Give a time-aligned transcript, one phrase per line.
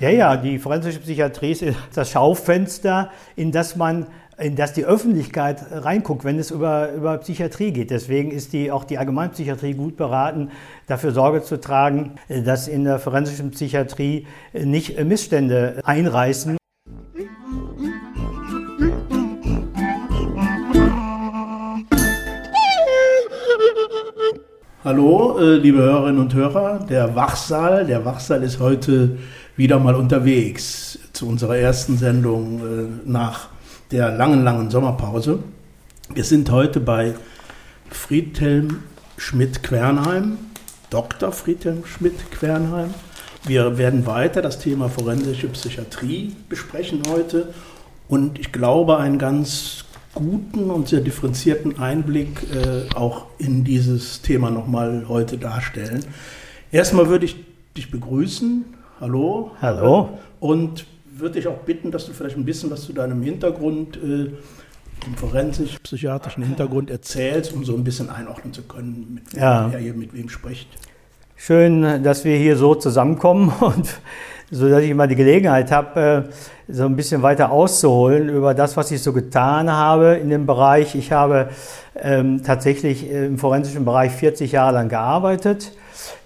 [0.00, 5.64] Ja, ja, die forensische Psychiatrie ist das Schaufenster, in das man in das die Öffentlichkeit
[5.70, 7.90] reinguckt, wenn es über, über Psychiatrie geht.
[7.90, 10.50] Deswegen ist die, auch die Allgemeinpsychiatrie gut beraten,
[10.88, 16.56] dafür Sorge zu tragen, dass in der forensischen Psychiatrie nicht Missstände einreißen.
[24.84, 27.86] Hallo, äh, liebe Hörerinnen und Hörer, der Wachsaal.
[27.86, 29.16] Der Wachsaal ist heute
[29.56, 33.48] wieder mal unterwegs zu unserer ersten Sendung äh, nach
[33.90, 35.40] der langen, langen Sommerpause.
[36.12, 37.14] Wir sind heute bei
[37.90, 38.82] Friedhelm
[39.16, 40.38] Schmidt-Quernheim,
[40.90, 41.32] Dr.
[41.32, 42.92] Friedhelm Schmidt-Quernheim.
[43.46, 47.52] Wir werden weiter das Thema forensische Psychiatrie besprechen heute
[48.08, 49.84] und ich glaube einen ganz
[50.14, 56.04] guten und sehr differenzierten Einblick äh, auch in dieses Thema nochmal heute darstellen.
[56.72, 57.36] Erstmal würde ich
[57.76, 58.64] dich begrüßen.
[59.00, 59.50] Hallo.
[59.60, 60.10] Hallo.
[60.40, 64.30] Und würde ich auch bitten, dass du vielleicht ein bisschen was zu deinem Hintergrund, äh,
[65.06, 69.68] dem forensisch-psychiatrischen Hintergrund erzählst, um so ein bisschen einordnen zu können, mit wem Ja.
[69.72, 70.68] er hier mit wem spricht.
[71.36, 73.98] Schön, dass wir hier so zusammenkommen und
[74.50, 78.76] so, dass ich mal die Gelegenheit habe, äh, so ein bisschen weiter auszuholen über das,
[78.76, 80.94] was ich so getan habe in dem Bereich.
[80.94, 81.48] Ich habe
[82.00, 85.72] ähm, tatsächlich im forensischen Bereich 40 Jahre lang gearbeitet.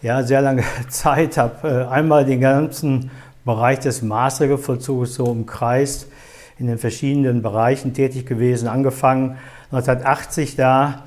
[0.02, 3.10] Ja, sehr lange Zeit, habe äh, einmal den ganzen
[3.44, 6.06] Bereich des Maßregelvollzugs so umkreist,
[6.58, 9.36] in den verschiedenen Bereichen tätig gewesen, angefangen
[9.70, 11.02] 1980 da,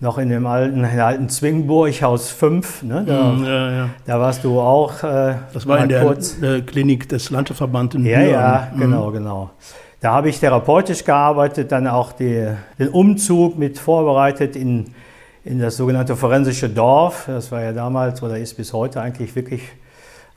[0.00, 3.88] noch in dem alten, in alten Zwingburg, Haus 5, ne, da, Mm, ja, ja.
[4.06, 5.02] da warst du auch.
[5.02, 6.40] Äh, Das war in der kurz.
[6.42, 8.32] äh, Klinik des Landesverbandes in Ja, Büren.
[8.32, 8.80] ja, Mhm.
[8.80, 9.50] genau, genau.
[10.00, 12.48] Da habe ich therapeutisch gearbeitet, dann auch die,
[12.78, 14.86] den Umzug mit vorbereitet in,
[15.44, 17.24] in das sogenannte forensische Dorf.
[17.26, 19.62] Das war ja damals oder ist bis heute eigentlich wirklich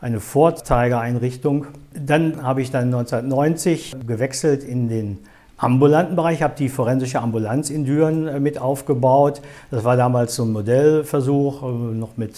[0.01, 1.67] eine Vorzeigeeinrichtung.
[1.93, 5.19] Dann habe ich dann 1990 gewechselt in den
[5.57, 9.41] ambulanten Bereich, habe die forensische Ambulanz in Düren äh, mit aufgebaut.
[9.71, 12.35] Das war damals so ein Modellversuch, äh, noch mit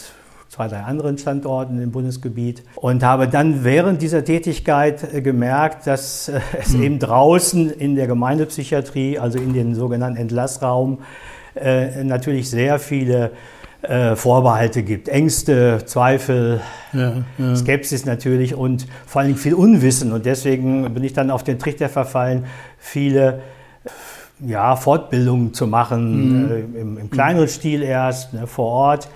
[0.50, 6.32] zwei, drei anderen Standorten im Bundesgebiet und habe dann während dieser Tätigkeit äh, gemerkt, dass
[6.60, 11.00] es eben draußen in der Gemeindepsychiatrie, also in den sogenannten Entlassraum,
[11.62, 13.32] äh, natürlich sehr viele
[13.82, 16.62] äh, Vorbehalte gibt, Ängste, Zweifel,
[16.94, 17.56] Ja, ja.
[17.56, 20.12] Skepsis natürlich und vor allem viel Unwissen.
[20.12, 22.46] Und deswegen bin ich dann auf den Trichter verfallen,
[22.78, 23.42] viele
[24.40, 29.10] ja, Fortbildungen zu machen, äh, im, im kleineren Stil erst, ne, vor Ort,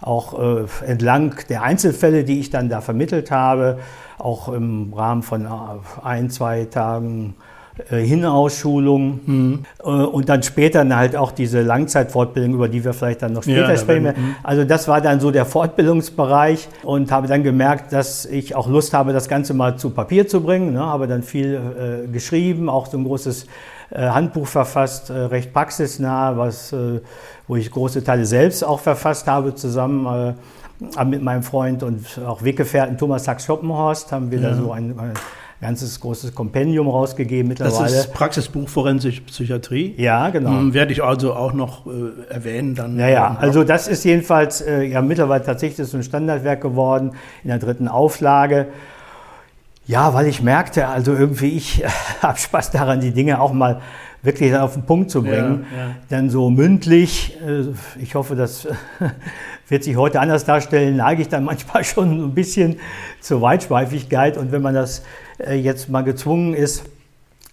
[0.00, 3.78] auch äh, entlang der Einzelfälle, die ich dann da vermittelt habe,
[4.18, 5.48] auch im Rahmen von äh,
[6.04, 7.57] ein, zwei Tagen äh,
[7.90, 13.44] Hinausschulung äh, und dann später halt auch diese Langzeitfortbildung, über die wir vielleicht dann noch
[13.44, 14.04] Ja, später da sprechen.
[14.04, 14.34] werden- mhm.
[14.42, 18.94] Also das war dann so der Fortbildungsbereich und habe dann gemerkt, dass ich auch Lust
[18.94, 20.72] habe, das Ganze mal zu Papier zu bringen.
[20.74, 20.80] Ne?
[20.84, 23.46] Habe dann viel äh, geschrieben, auch so ein großes
[23.90, 27.00] äh, Handbuch verfasst, äh, recht praxisnah, was, äh,
[27.46, 30.34] wo ich große Teile selbst auch verfasst habe, zusammen
[30.98, 35.12] äh, mit meinem Freund und auch Weggefährten Thomas Sachs-Schoppenhorst haben wir da so ein, ein
[35.60, 37.96] ganzes großes Kompendium rausgegeben Das mittlerweile.
[37.96, 39.94] ist Praxisbuch Forensische Psychiatrie.
[39.96, 40.50] ja, genau.
[40.52, 42.98] Ähm, Werde ich also auch noch äh, erwähnen dann.
[42.98, 47.48] Ja, ja, also das ist jedenfalls äh, ja mittlerweile tatsächlich so ein Standardwerk geworden in
[47.48, 48.68] der dritten Auflage.
[49.86, 51.82] Ja, weil ich merkte, also irgendwie, ich
[52.22, 53.80] habe Spaß daran, die Dinge auch mal
[54.22, 55.64] wirklich auf den Punkt zu bringen.
[55.74, 55.94] Ja, ja.
[56.08, 57.64] Dann so mündlich, äh,
[58.00, 58.68] ich hoffe, das
[59.68, 62.76] wird sich heute anders darstellen, neige ich dann manchmal schon ein bisschen
[63.20, 64.36] zur Weitschweifigkeit.
[64.36, 65.02] Und wenn man das äh,
[65.38, 66.84] jetzt mal gezwungen ist,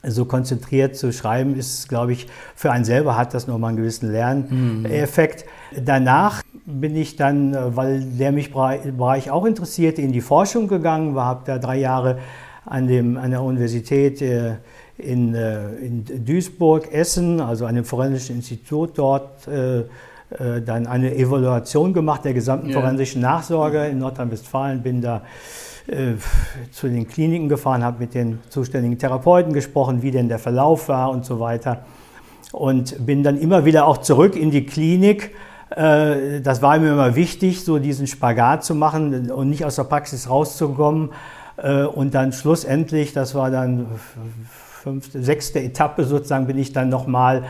[0.08, 4.12] so konzentriert zu schreiben, ist, glaube ich, für einen selber hat das nochmal einen gewissen
[4.12, 5.46] Lerneffekt.
[5.84, 10.68] Danach bin ich dann, äh, weil der mich Bere- Bereich auch interessierte, in die Forschung
[10.68, 12.20] gegangen, war, habe da drei Jahre
[12.66, 14.56] an, dem, an der Universität äh,
[14.98, 21.16] in, äh, in Duisburg, Essen, also an dem Forensischen Institut dort, äh, äh, dann eine
[21.16, 25.22] Evaluation gemacht der gesamten forensischen Nachsorge in Nordrhein-Westfalen, bin da
[25.88, 26.14] äh,
[26.72, 31.12] zu den Kliniken gefahren, habe mit den zuständigen Therapeuten gesprochen, wie denn der Verlauf war
[31.12, 31.86] und so weiter.
[32.52, 35.36] Und bin dann immer wieder auch zurück in die Klinik.
[35.70, 39.84] Äh, Das war mir immer wichtig, so diesen Spagat zu machen und nicht aus der
[39.84, 41.12] Praxis rauszukommen.
[41.58, 43.86] Äh, Und dann schlussendlich, das war dann
[44.50, 47.44] fünfte, sechste Etappe sozusagen, bin ich dann nochmal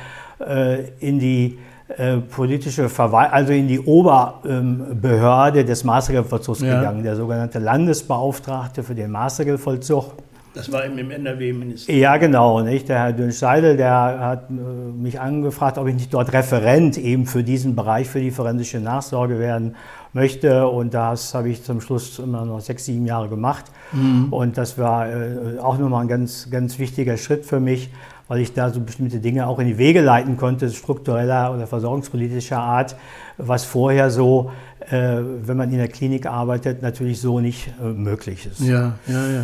[0.99, 6.79] in die äh, politische Verwaltung, also in die Oberbehörde des Maßregelvollzugs Ja.
[6.79, 10.13] gegangen, der sogenannte Landesbeauftragte für den Maßregelvollzug.
[10.55, 12.01] Das war im, im NRW-Ministerium.
[12.01, 12.61] Ja, genau.
[12.61, 12.87] Nicht?
[12.87, 17.43] Der Herr Dünn-Seidel, der hat äh, mich angefragt, ob ich nicht dort Referent eben für
[17.43, 19.75] diesen Bereich, für die forensische Nachsorge werden
[20.13, 20.67] möchte.
[20.69, 23.65] Und das habe ich zum Schluss immer noch sechs, sieben Jahre gemacht.
[23.91, 24.31] Mhm.
[24.31, 27.91] Und das war äh, auch nochmal ein ganz, ganz wichtiger Schritt für mich,
[28.27, 32.59] weil ich da so bestimmte Dinge auch in die Wege leiten konnte, struktureller oder versorgungspolitischer
[32.59, 32.95] Art,
[33.37, 34.51] was vorher so,
[34.89, 38.61] äh, wenn man in der Klinik arbeitet, natürlich so nicht äh, möglich ist.
[38.61, 39.43] Ja, ja, ja.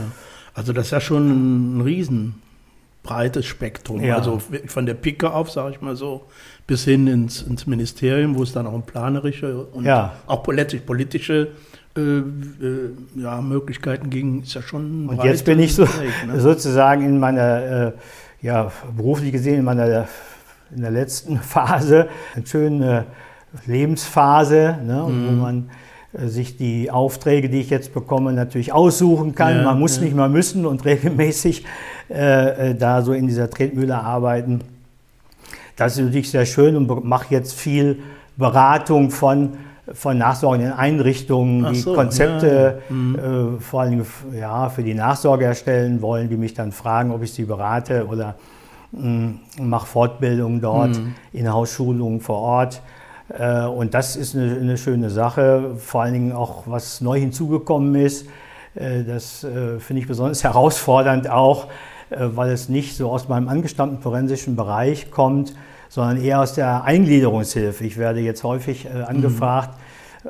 [0.54, 2.42] Also das ist ja schon ein riesen
[3.42, 4.02] Spektrum.
[4.02, 4.18] Ja.
[4.18, 6.26] Also von der Picke auf, sage ich mal so,
[6.68, 10.14] bis hin ins, ins, Ministerium, wo es dann auch um planerische und ja.
[10.28, 11.50] auch letztlich politische
[11.98, 12.24] äh, äh,
[13.16, 15.10] ja, Möglichkeiten ging, ist ja schon.
[15.10, 15.90] Und jetzt bin ich so, ne?
[16.40, 17.92] sozusagen in meiner, äh,
[18.42, 20.08] ja, beruflich gesehen, in meiner
[20.74, 23.06] in der letzten Phase, eine schöne
[23.66, 25.28] Lebensphase, ne, mhm.
[25.28, 25.70] wo man
[26.14, 29.58] äh, sich die Aufträge, die ich jetzt bekomme, natürlich aussuchen kann.
[29.58, 30.04] Ja, Man muss ja.
[30.04, 31.66] nicht mal müssen und regelmäßig
[32.10, 34.62] äh, äh, da so in dieser Tretmühle arbeiten.
[35.76, 38.00] Das ist natürlich sehr schön und mache jetzt viel
[38.38, 39.54] Beratung von,
[39.94, 42.96] von nachsorgenden Einrichtungen, die so, Konzepte ja.
[42.96, 43.16] mhm.
[43.58, 47.34] äh, vor allem ja, für die Nachsorge erstellen wollen, die mich dann fragen, ob ich
[47.34, 48.36] sie berate oder
[48.92, 51.16] mm, mache Fortbildungen dort, mhm.
[51.34, 52.82] Inhouse-Schulungen vor Ort.
[53.38, 57.96] Äh, und das ist eine, eine, schöne Sache, vor allen Dingen auch was neu hinzugekommen
[57.96, 58.28] ist.
[58.76, 61.68] Äh, das äh, finde ich besonders herausfordernd auch,
[62.14, 65.54] weil es nicht so aus meinem angestammten forensischen Bereich kommt,
[65.88, 67.86] sondern eher aus der Eingliederungshilfe.
[67.86, 69.80] Ich werde jetzt häufig angefragt,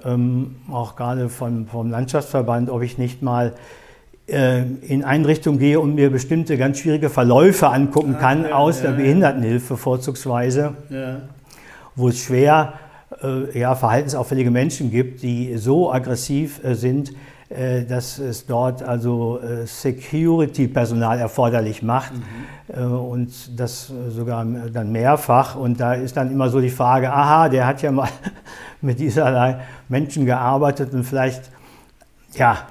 [0.04, 0.56] mhm.
[0.72, 3.54] auch gerade vom, vom Landschaftsverband, ob ich nicht mal
[4.28, 8.98] in Einrichtungen gehe und mir bestimmte ganz schwierige Verläufe angucken kann, okay, aus ja, der
[8.98, 11.18] Behindertenhilfe vorzugsweise, ja.
[11.98, 12.76] wo es schwer
[13.22, 17.14] äh, ja, verhaltensauffällige Menschen gibt, die so aggressiv äh, sind, äh,
[17.90, 22.94] dass es dort also Security-Personal erforderlich macht mhm.
[22.94, 25.56] und das sogar dann mehrfach.
[25.56, 28.08] Und da ist dann immer so die Frage, aha, der hat ja mal
[28.82, 29.60] mit dieserlei
[29.90, 31.52] Menschen gearbeitet und vielleicht,
[32.34, 32.68] ja,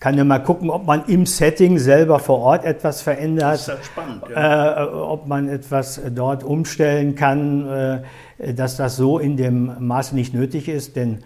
[0.00, 3.68] kann ja mal gucken, ob man im Setting selber vor Ort etwas verändert, das ist
[3.68, 4.84] halt spannend, ja.
[4.84, 8.02] äh, ob man etwas dort umstellen kann,
[8.38, 11.22] äh, dass das so in dem Maße nicht nötig ist, denn äh,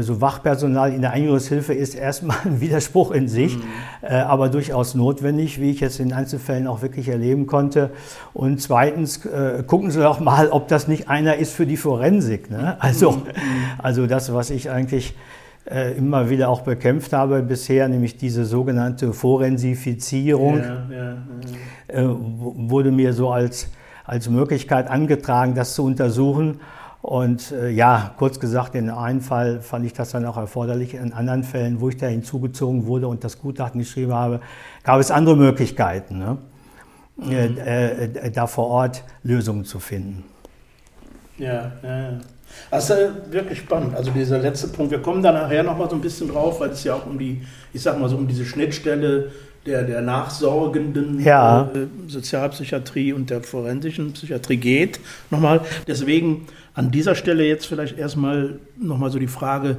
[0.00, 3.62] so Wachpersonal in der Eingliederungshilfe ist erstmal ein Widerspruch in sich, mhm.
[4.02, 7.90] Äh, aber durchaus notwendig, wie ich jetzt in Einzelfällen auch wirklich erleben konnte.
[8.32, 12.50] Und zweitens äh, gucken Sie doch mal, ob das nicht einer ist für die Forensik.
[12.50, 12.76] Ne?
[12.78, 13.22] Also, mhm.
[13.78, 15.14] also das, was ich eigentlich
[15.68, 22.02] äh, immer wieder auch bekämpft habe bisher, nämlich diese sogenannte Forensifizierung, ja, ja, ja.
[22.02, 23.70] Äh, wurde mir so als,
[24.04, 26.60] als Möglichkeit angetragen, das zu untersuchen.
[27.02, 30.94] Und äh, ja, kurz gesagt, in einem Fall fand ich das dann auch erforderlich.
[30.94, 34.40] In anderen Fällen, wo ich da hinzugezogen wurde und das Gutachten geschrieben habe,
[34.82, 36.38] gab es andere Möglichkeiten, ne?
[37.16, 37.58] Mhm.
[37.58, 40.24] Äh, äh, da vor Ort Lösungen zu finden.
[41.38, 42.18] Ja, ja, ja.
[42.70, 43.94] Das ist wirklich spannend.
[43.94, 46.84] Also dieser letzte Punkt, wir kommen da nachher nochmal so ein bisschen drauf, weil es
[46.84, 47.42] ja auch um die,
[47.72, 49.32] ich sag mal so, um diese Schnittstelle
[49.66, 51.70] der, der nachsorgenden ja.
[51.74, 55.00] äh, Sozialpsychiatrie und der forensischen Psychiatrie geht.
[55.30, 55.60] Nochmal.
[55.86, 59.78] Deswegen an dieser Stelle jetzt vielleicht erstmal nochmal so die Frage,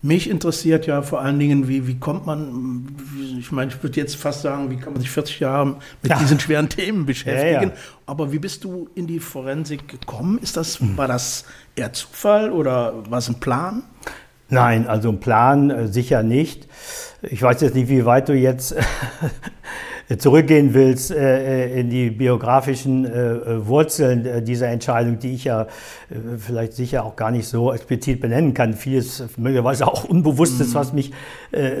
[0.00, 2.96] mich interessiert ja vor allen Dingen, wie, wie kommt man,
[3.38, 6.18] ich meine, ich würde jetzt fast sagen, wie kann man sich 40 Jahre mit ja.
[6.18, 7.70] diesen schweren Themen beschäftigen.
[7.70, 7.76] Ja.
[8.06, 10.38] Aber wie bist du in die Forensik gekommen?
[10.38, 11.44] Ist das, war das
[11.74, 13.82] eher Zufall oder war es ein Plan?
[14.50, 16.68] Nein, also ein Plan äh, sicher nicht.
[17.22, 18.74] Ich weiß jetzt nicht, wie weit du jetzt
[20.16, 25.66] zurückgehen willst äh, äh, in die biografischen äh, Wurzeln dieser Entscheidung, die ich ja
[26.38, 28.72] vielleicht sicher auch gar nicht so explizit benennen kann.
[28.72, 31.12] Vieles möglicherweise auch Unbewusstes, was mich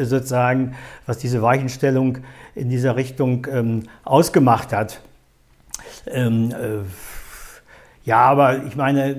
[0.02, 0.74] sozusagen,
[1.06, 2.18] was diese Weichenstellung
[2.54, 5.00] in dieser Richtung ähm, ausgemacht hat.
[6.06, 6.52] Ähm,
[8.08, 9.10] ja, aber ich meine,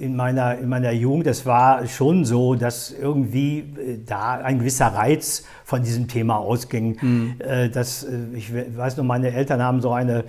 [0.00, 4.86] in meiner, in meiner Jugend, es war schon so, dass irgendwie äh, da ein gewisser
[4.86, 6.96] Reiz von diesem Thema ausging.
[6.98, 7.34] Mhm.
[7.74, 10.24] Das, äh, ich weiß noch, meine Eltern haben so eine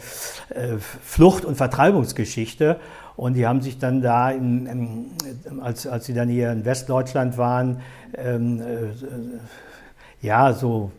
[1.02, 2.76] Flucht- und Vertreibungsgeschichte.
[3.16, 7.38] Und die haben sich dann da, in, in, als, als sie dann hier in Westdeutschland
[7.38, 7.82] waren,
[8.18, 10.92] ähm, äh, ja, so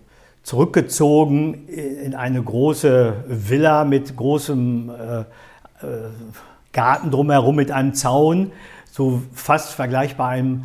[0.42, 5.24] zurückgezogen in eine große Villa mit großem äh,
[6.72, 8.52] Garten drumherum mit einem Zaun,
[8.90, 10.64] so fast vergleichbar einem,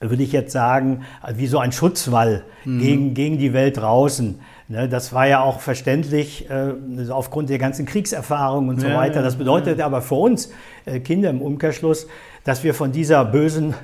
[0.00, 1.04] würde ich jetzt sagen,
[1.34, 2.78] wie so ein Schutzwall mhm.
[2.80, 4.38] gegen, gegen die Welt draußen.
[4.66, 6.72] Ne, das war ja auch verständlich äh,
[7.10, 9.22] aufgrund der ganzen Kriegserfahrung und so ja, weiter.
[9.22, 9.86] Das bedeutet ja.
[9.86, 10.50] aber für uns
[10.86, 12.06] äh, Kinder im Umkehrschluss,
[12.44, 13.74] dass wir von dieser bösen,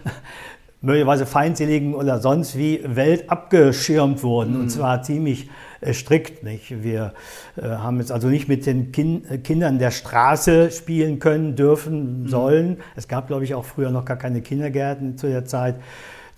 [0.81, 4.55] möglicherweise feindseligen oder sonst wie Welt abgeschirmt wurden.
[4.55, 4.61] Mhm.
[4.61, 5.51] Und zwar ziemlich
[5.93, 6.43] strikt.
[6.43, 6.83] Nicht?
[6.83, 7.15] Wir
[7.57, 12.23] äh, haben jetzt also nicht mit den kind, äh, Kindern der Straße spielen können, dürfen,
[12.23, 12.29] mhm.
[12.29, 12.77] sollen.
[12.97, 15.77] Es gab, glaube ich, auch früher noch gar keine Kindergärten zu der Zeit.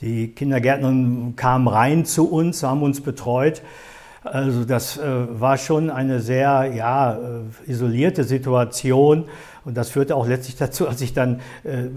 [0.00, 3.62] Die Kindergärtner kamen rein zu uns, haben uns betreut.
[4.24, 5.02] Also das äh,
[5.40, 9.24] war schon eine sehr ja, äh, isolierte Situation.
[9.64, 11.88] Und das führte auch letztlich dazu, als ich dann, äh,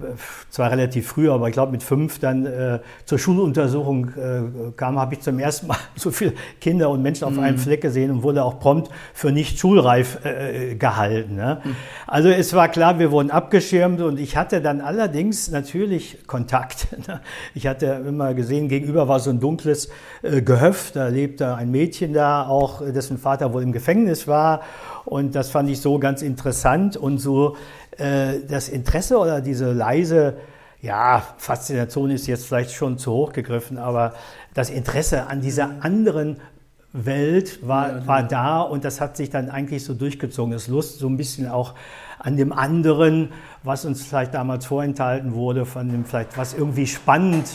[0.49, 5.15] zwar relativ früh, aber ich glaube mit fünf dann äh, zur Schuluntersuchung äh, kam, habe
[5.15, 7.39] ich zum ersten Mal so viele Kinder und Menschen auf mhm.
[7.39, 11.35] einem Fleck gesehen und wurde auch prompt für nicht schulreif äh, gehalten.
[11.35, 11.61] Ne?
[11.63, 11.75] Mhm.
[12.05, 16.87] Also es war klar, wir wurden abgeschirmt und ich hatte dann allerdings natürlich Kontakt.
[17.07, 17.19] Ne?
[17.53, 19.89] Ich hatte immer gesehen, gegenüber war so ein dunkles
[20.23, 24.61] äh, Gehöft, da lebte ein Mädchen da, auch dessen Vater wohl im Gefängnis war.
[25.05, 27.55] Und das fand ich so ganz interessant und so
[27.97, 30.37] äh, das Interesse oder diese leise,
[30.81, 34.13] ja, Faszination ist jetzt vielleicht schon zu hoch gegriffen, aber
[34.53, 36.37] das Interesse an dieser anderen
[36.93, 40.51] Welt war, ja, war da und das hat sich dann eigentlich so durchgezogen.
[40.51, 41.73] Das Lust so ein bisschen auch
[42.19, 43.31] an dem anderen,
[43.63, 47.47] was uns vielleicht damals vorenthalten wurde, von dem vielleicht, was irgendwie spannend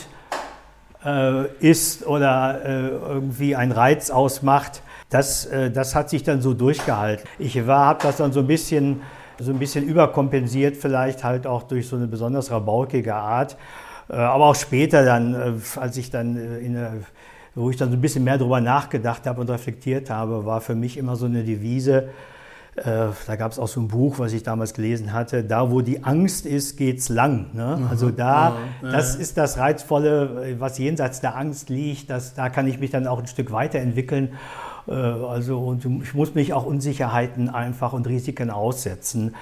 [1.03, 4.81] äh, ist oder äh, irgendwie einen Reiz ausmacht.
[5.11, 7.27] Das, äh, das hat sich dann so durchgehalten.
[7.37, 9.01] Ich habe das dann so ein bisschen
[9.39, 13.57] so ein bisschen überkompensiert, vielleicht halt auch durch so eine besonders rabaukige Art.
[14.09, 16.93] Äh, aber auch später dann, äh, als ich dann in der
[17.53, 20.73] wo ich dann so ein bisschen mehr darüber nachgedacht habe und reflektiert habe, war für
[20.73, 22.07] mich immer so eine Devise.
[22.75, 25.43] da gab es auch so ein Buch, was ich damals gelesen hatte.
[25.43, 27.47] Da, wo die Angst ist, geht's lang.
[27.51, 27.89] Ne?
[27.89, 32.09] Also da, ja, das ist das Reizvolle, was jenseits der Angst liegt.
[32.09, 34.29] Das, da kann ich mich dann auch ein Stück weiterentwickeln.
[34.87, 39.35] Äh, also und ich muss mich auch Unsicherheiten einfach und Risiken aussetzen.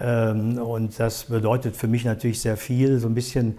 [0.00, 3.58] Ähm, und das bedeutet für mich natürlich sehr viel, so ein bisschen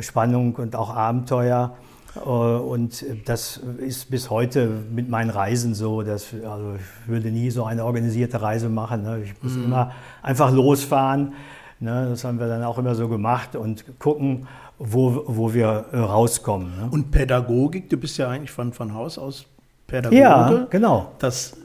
[0.00, 1.76] Spannung und auch Abenteuer.
[2.16, 7.50] Äh, und das ist bis heute mit meinen Reisen so, dass also ich würde nie
[7.50, 9.02] so eine organisierte Reise machen.
[9.02, 9.22] Ne?
[9.24, 9.64] Ich muss mhm.
[9.64, 11.34] immer einfach losfahren.
[11.80, 12.08] Ne?
[12.08, 14.46] Das haben wir dann auch immer so gemacht und gucken,
[14.78, 16.68] wo, wo wir äh, rauskommen.
[16.80, 16.88] Ne?
[16.90, 19.46] Und Pädagogik, du bist ja eigentlich von, von Haus aus
[19.86, 20.20] Pädagoge.
[20.20, 21.12] Ja, genau.
[21.18, 21.56] Das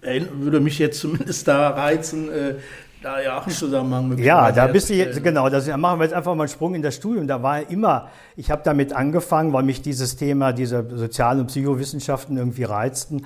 [0.00, 2.54] würde mich jetzt zumindest da reizen, äh,
[3.02, 4.18] da ja auch einen Zusammenhang mit.
[4.20, 6.82] Ja, da bist du jetzt, genau, das machen wir jetzt einfach mal einen Sprung in
[6.82, 7.26] das Studium.
[7.26, 12.36] Da war immer, ich habe damit angefangen, weil mich dieses Thema, diese Sozial- und Psychowissenschaften
[12.36, 13.24] irgendwie reizten.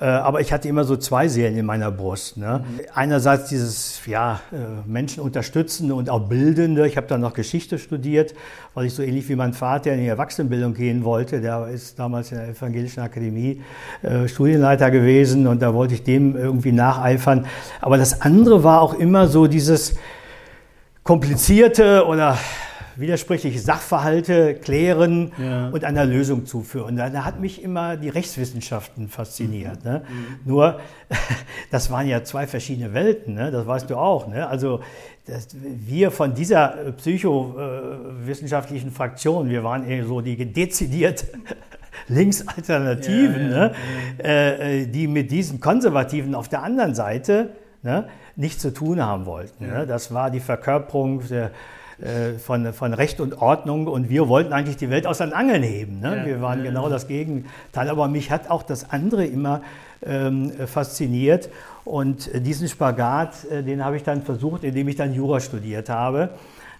[0.00, 2.36] Äh, aber ich hatte immer so zwei Seelen in meiner Brust.
[2.36, 2.64] Ne?
[2.64, 2.80] Mhm.
[2.94, 6.86] Einerseits dieses ja, äh, Menschen unterstützende und auch bildende.
[6.86, 8.34] Ich habe dann noch Geschichte studiert,
[8.74, 11.40] weil ich so ähnlich wie mein Vater in die Erwachsenenbildung gehen wollte.
[11.40, 13.62] Der ist damals in der Evangelischen Akademie
[14.02, 17.46] äh, Studienleiter gewesen und da wollte ich dem irgendwie nacheifern.
[17.80, 19.96] Aber das andere war auch immer so dieses
[21.02, 22.36] komplizierte oder
[22.98, 25.68] widersprüchliche Sachverhalte klären ja.
[25.68, 26.96] und einer Lösung zuführen.
[26.96, 29.84] Da, da, hat mich immer die Rechtswissenschaften fasziniert.
[29.84, 30.02] Ne?
[30.08, 30.50] Mhm.
[30.50, 30.80] Nur,
[31.70, 33.50] das waren ja zwei verschiedene Welten, ne?
[33.50, 34.28] das weißt du auch.
[34.28, 34.46] Ne?
[34.46, 34.80] Also
[35.26, 41.26] das, wir von dieser psychowissenschaftlichen Fraktion, wir waren eher so die dezidiert
[42.08, 43.72] Linksalternativen, ja, ja,
[44.18, 44.58] ne?
[44.58, 47.50] äh, die mit diesen Konservativen auf der anderen Seite
[47.82, 49.66] ne, nichts zu tun haben wollten.
[49.66, 49.86] Ne?
[49.86, 51.50] Das war die Verkörperung der äh,
[52.38, 55.98] von, von Recht und Ordnung und wir wollten eigentlich die Welt aus den Angeln heben.
[55.98, 56.18] Ne?
[56.18, 59.62] Ja, wir waren genau das Gegenteil, aber mich hat auch das andere immer
[60.06, 61.48] ähm, fasziniert
[61.84, 66.30] und diesen Spagat, äh, den habe ich dann versucht, indem ich dann Jura studiert habe.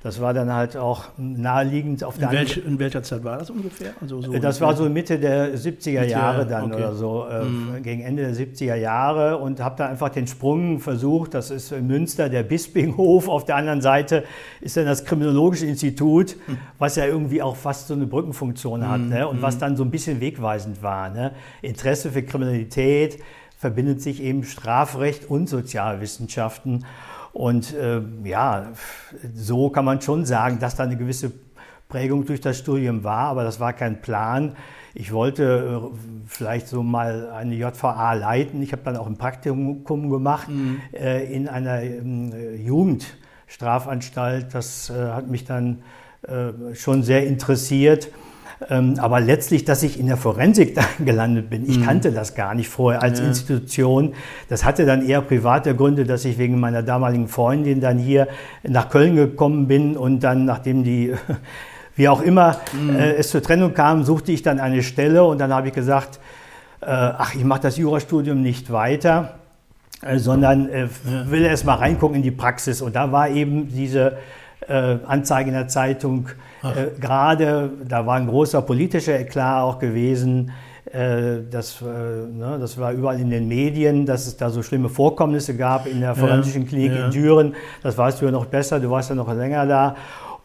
[0.02, 3.50] Das war dann halt auch naheliegend auf der in, welch, in welcher Zeit war das
[3.50, 3.94] ungefähr?
[4.00, 6.76] Also so das war so Mitte der 70er Jahre dann okay.
[6.76, 7.82] oder so, äh, mhm.
[7.82, 11.34] gegen Ende der 70er Jahre und habe da einfach den Sprung versucht.
[11.34, 13.28] Das ist in Münster der Bispinghof.
[13.28, 14.22] Auf der anderen Seite
[14.60, 16.58] ist dann das Kriminologische Institut, mhm.
[16.78, 19.08] was ja irgendwie auch fast so eine Brückenfunktion hat mhm.
[19.08, 19.26] ne?
[19.26, 19.60] und was mhm.
[19.60, 21.10] dann so ein bisschen wegweisend war.
[21.10, 21.32] Ne?
[21.60, 23.18] Interesse für Kriminalität
[23.56, 26.84] verbindet sich eben Strafrecht und Sozialwissenschaften.
[27.38, 28.72] Und äh, ja,
[29.32, 31.30] so kann man schon sagen, dass da eine gewisse
[31.88, 34.56] Prägung durch das Studium war, aber das war kein Plan.
[34.92, 38.60] Ich wollte äh, vielleicht so mal eine JVA leiten.
[38.60, 40.80] Ich habe dann auch ein Praktikum gemacht mhm.
[40.92, 44.52] äh, in einer äh, Jugendstrafanstalt.
[44.52, 45.84] Das äh, hat mich dann
[46.22, 48.10] äh, schon sehr interessiert.
[48.70, 51.84] Ähm, aber letztlich, dass ich in der Forensik da gelandet bin, ich mhm.
[51.84, 53.26] kannte das gar nicht vorher als ja.
[53.26, 54.14] Institution.
[54.48, 58.28] Das hatte dann eher private Gründe, dass ich wegen meiner damaligen Freundin dann hier
[58.64, 61.14] nach Köln gekommen bin und dann, nachdem die
[61.96, 62.96] wie auch immer mhm.
[62.96, 66.20] äh, es zur Trennung kam, suchte ich dann eine Stelle und dann habe ich gesagt,
[66.80, 69.34] äh, ach, ich mache das Jurastudium nicht weiter,
[70.02, 70.88] äh, sondern äh,
[71.26, 72.82] will erst mal reingucken in die Praxis.
[72.82, 74.18] Und da war eben diese
[74.66, 76.28] äh, Anzeige in der Zeitung,
[76.62, 80.50] äh, gerade, da war ein großer politischer Eklat auch gewesen,
[80.88, 84.88] Äh, das, äh, ne, das war überall in den Medien, dass es da so schlimme
[84.88, 87.04] Vorkommnisse gab in der forensischen Klinik ja, ja.
[87.04, 87.54] in Düren.
[87.82, 89.96] Das weißt du ja noch besser, du warst ja noch länger da.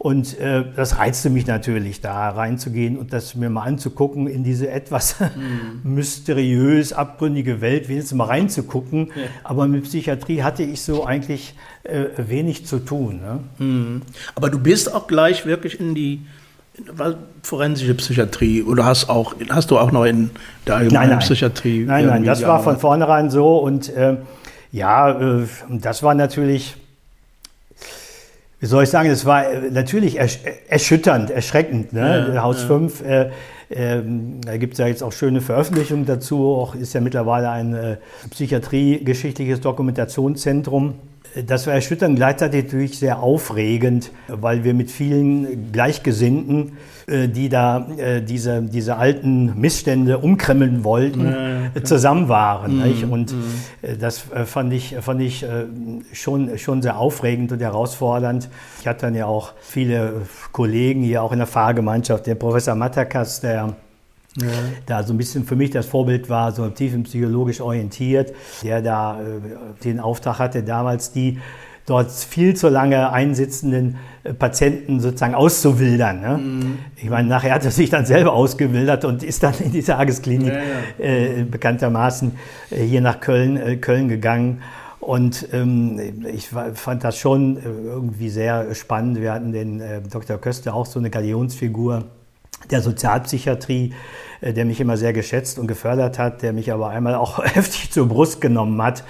[0.03, 4.69] Und äh, das reizte mich natürlich, da reinzugehen und das mir mal anzugucken, in diese
[4.69, 5.95] etwas mhm.
[5.95, 9.13] mysteriös abgründige Welt, wenigstens mal reinzugucken.
[9.15, 9.24] Ja.
[9.45, 13.22] Aber mit Psychiatrie hatte ich so eigentlich äh, wenig zu tun.
[13.22, 13.39] Ne?
[13.65, 14.01] Mhm.
[14.36, 16.25] Aber du bist auch gleich wirklich in die
[17.41, 20.31] forensische Psychiatrie oder hast auch hast du auch noch in
[20.67, 21.19] der allgemeinen nein, nein.
[21.19, 21.86] Psychiatrie?
[21.86, 24.17] Nein, nein, das war von vornherein so und äh,
[24.74, 26.75] ja, äh, das war natürlich,
[28.63, 30.39] wie soll ich sagen, das war äh, natürlich ersch
[30.70, 31.91] erschütternd, erschreckend.
[31.91, 32.32] Ne?
[32.34, 32.67] Ja, Haus ja.
[32.67, 33.29] 5, äh,
[33.70, 37.74] ähm, da gibt es ja jetzt auch schöne Veröffentlichungen dazu, auch ist ja mittlerweile ein
[37.74, 37.98] äh,
[38.29, 40.93] psychiatriegeschichtliches Dokumentationszentrum
[41.47, 46.73] das war erschütternd, gleichzeitig natürlich sehr aufregend, weil wir mit vielen Gleichgesinnten,
[47.07, 52.77] äh, die da äh, diese, diese alten Missstände umkremmeln wollten, ja, zusammen waren.
[52.77, 53.11] Mhm.
[53.11, 53.43] Und mhm.
[53.81, 55.45] Äh, das fand ich, fand ich
[56.13, 58.49] schon, schon sehr aufregend und herausfordernd.
[58.81, 60.21] Ich hatte dann ja auch viele
[60.51, 63.75] Kollegen hier auch in der Fahrgemeinschaft, der Professor Matakas, der
[64.41, 64.47] ja.
[64.85, 69.83] da so ein bisschen für mich das Vorbild war, so tiefenpsychologisch orientiert, der da äh,
[69.83, 71.39] den Auftrag hatte, damals die
[71.85, 76.21] dort viel zu lange einsitzenden äh, Patienten sozusagen auszuwildern.
[76.21, 76.37] Ne?
[76.37, 76.77] Mhm.
[76.95, 80.53] Ich meine, nachher hat er sich dann selber ausgewildert und ist dann in die Tagesklinik
[80.53, 81.05] ja, ja.
[81.05, 82.31] Äh, bekanntermaßen
[82.71, 84.61] äh, hier nach Köln, äh, Köln gegangen.
[84.99, 85.99] Und ähm,
[86.33, 89.19] ich fand das schon irgendwie sehr spannend.
[89.19, 90.37] Wir hatten den Dr.
[90.37, 92.05] Köster auch so eine Galionsfigur
[92.72, 93.93] der Sozialpsychiatrie,
[94.41, 97.91] äh, der mich immer sehr geschätzt und gefördert hat, der mich aber einmal auch heftig
[97.91, 99.03] zur Brust genommen hat,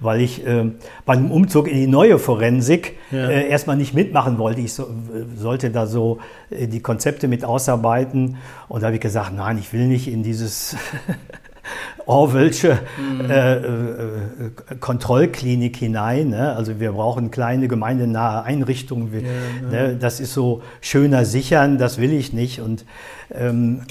[0.00, 0.70] weil ich äh,
[1.04, 3.28] beim Umzug in die neue Forensik ja.
[3.28, 4.60] äh, erstmal nicht mitmachen wollte.
[4.60, 4.88] Ich so,
[5.36, 6.18] sollte da so
[6.50, 8.38] äh, die Konzepte mit ausarbeiten
[8.68, 10.76] und da habe ich gesagt, nein, ich will nicht in dieses
[12.06, 13.30] Orwellsche mhm.
[13.30, 13.60] äh, äh,
[14.80, 16.30] Kontrollklinik hinein.
[16.30, 16.54] Ne?
[16.56, 19.12] Also wir brauchen kleine gemeindenahe Einrichtungen.
[19.12, 19.28] Wir, ja,
[19.70, 19.96] ne?
[19.96, 22.60] Das ist so schöner sichern, das will ich nicht.
[22.60, 22.84] Und
[23.32, 23.82] ähm,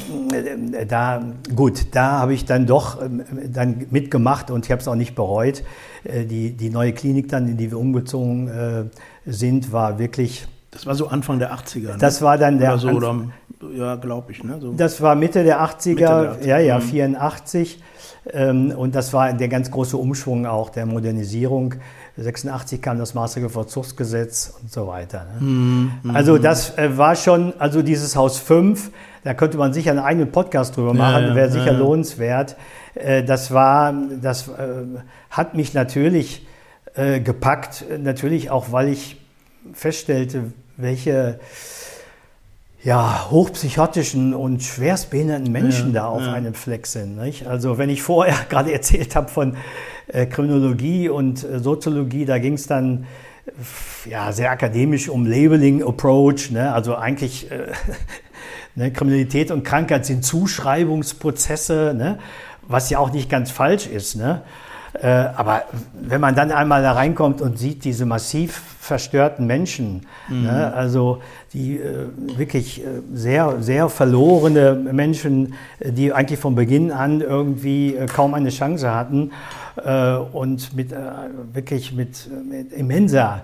[0.88, 1.24] da,
[1.55, 5.15] gut, da habe ich dann doch ähm, dann mitgemacht und ich habe es auch nicht
[5.15, 5.63] bereut.
[6.03, 8.83] Äh, die, die neue Klinik dann, in die wir umgezogen äh,
[9.25, 11.94] sind, war wirklich das war so Anfang der 80er.
[11.94, 11.98] Ne?
[12.00, 12.74] Das war dann der.
[12.74, 13.16] Oder so, oder,
[13.75, 14.44] ja, glaube ich.
[14.44, 14.60] Ne?
[14.62, 14.74] So.
[14.74, 16.46] Das war Mitte der 80er, Mitte der 80er.
[16.46, 16.84] ja, ja, mhm.
[16.84, 17.82] 84.
[18.32, 21.75] Ähm, und das war der ganz große Umschwung auch der Modernisierung.
[22.18, 25.25] 86 kam das maßige Verzugsgesetz und so weiter.
[25.40, 25.48] Ne?
[25.48, 25.92] Mhm.
[26.14, 28.92] Also das äh, war schon, also dieses Haus 5,
[29.24, 31.77] da könnte man sicher einen eigenen Podcast drüber machen, ja, wäre sicher ja.
[31.77, 32.58] lohnenswert.
[32.94, 34.51] Äh, das war, das äh,
[35.29, 36.46] hat mich natürlich
[36.96, 39.19] gepackt, natürlich auch, weil ich
[39.74, 41.39] feststellte, welche
[42.83, 46.33] ja, hochpsychotischen und schwerstbehinderten Menschen ja, da auf ja.
[46.33, 47.17] einem Fleck sind.
[47.17, 47.45] Nicht?
[47.45, 49.57] Also wenn ich vorher gerade erzählt habe von
[50.07, 53.05] äh, Kriminologie und äh, Soziologie, da ging es dann
[54.05, 56.51] ja, sehr akademisch um Labeling Approach.
[56.51, 56.72] Ne?
[56.74, 57.67] Also eigentlich äh,
[58.75, 62.19] ne, Kriminalität und Krankheit sind Zuschreibungsprozesse, ne?
[62.67, 64.15] was ja auch nicht ganz falsch ist.
[64.15, 64.43] Ne?
[64.94, 70.44] Äh, aber wenn man dann einmal da reinkommt und sieht diese massiv verstörten Menschen, mhm.
[70.44, 71.22] ne, also
[71.54, 78.08] die äh, wirklich äh, sehr, sehr verlorene Menschen, die eigentlich von Beginn an irgendwie äh,
[78.08, 79.32] kaum eine Chance hatten
[79.84, 80.98] äh, und mit äh,
[81.54, 83.42] wirklich mit, mit immenser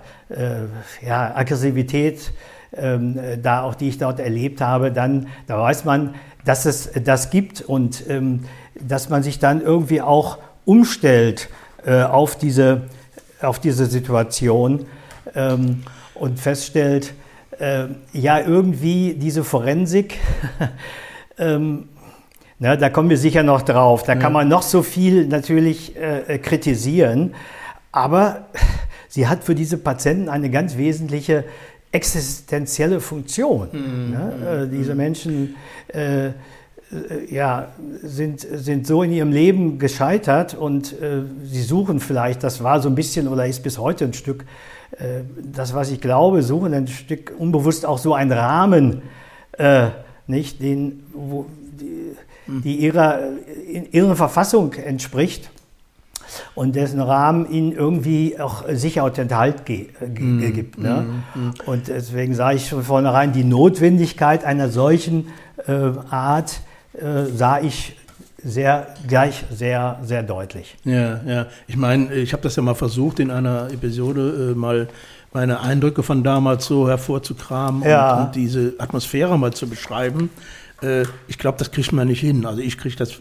[1.06, 2.32] ja, Aggressivität,
[2.76, 7.30] ähm, da auch die ich dort erlebt habe, dann da weiß man, dass es das
[7.30, 8.46] gibt und ähm,
[8.80, 11.49] dass man sich dann irgendwie auch umstellt
[11.86, 12.84] äh, auf, diese,
[13.41, 14.86] auf diese Situation
[15.34, 15.84] ähm,
[16.15, 17.13] und feststellt,
[17.60, 20.17] äh, ja, irgendwie diese Forensik,
[21.38, 21.89] ähm,
[22.58, 26.39] na, da kommen wir sicher noch drauf, da kann man noch so viel natürlich äh,
[26.39, 27.36] kritisieren,
[27.91, 28.47] aber
[29.08, 31.43] sie hat für diese Patienten eine ganz wesentliche
[31.91, 33.69] existenzielle Funktion.
[33.71, 34.12] Mhm.
[34.12, 34.63] Ne?
[34.63, 35.56] Äh, diese Menschen
[35.93, 36.32] äh, äh,
[37.30, 37.70] ja,
[38.02, 42.90] sind, sind so in ihrem Leben gescheitert und äh, sie suchen vielleicht, das war so
[42.90, 44.46] ein bisschen oder ist bis heute ein Stück,
[44.98, 45.22] äh,
[45.54, 49.02] das, was ich glaube, suchen ein Stück unbewusst auch so einen Rahmen,
[49.58, 49.88] äh,
[50.28, 51.46] nicht, den, wo,
[51.80, 52.16] die,
[52.64, 53.20] die ihrer,
[53.68, 55.50] in ihrer Verfassung entspricht
[56.56, 60.78] und dessen Rahmen ihnen irgendwie auch Sicherheit und Halt ge ge mm, gibt.
[60.78, 61.06] Ne?
[61.36, 61.54] Mm, mm.
[61.66, 65.28] Und deswegen sage ich von vornherein, die Notwendigkeit einer solchen
[65.68, 66.62] äh, Art
[67.00, 67.96] äh, sah ich
[68.44, 70.76] sehr gleich sehr sehr deutlich.
[70.84, 71.48] Ja, ja.
[71.68, 74.88] Ich meine, ich habe das ja mal versucht in einer Episode äh, mal
[75.34, 78.14] meine Eindrücke von damals so hervorzukramen ja.
[78.14, 80.30] und, und, diese Atmosphäre mal zu beschreiben.
[80.82, 82.46] Äh, ich glaube, das kriegt man nicht hin.
[82.46, 83.20] Also ich kriege das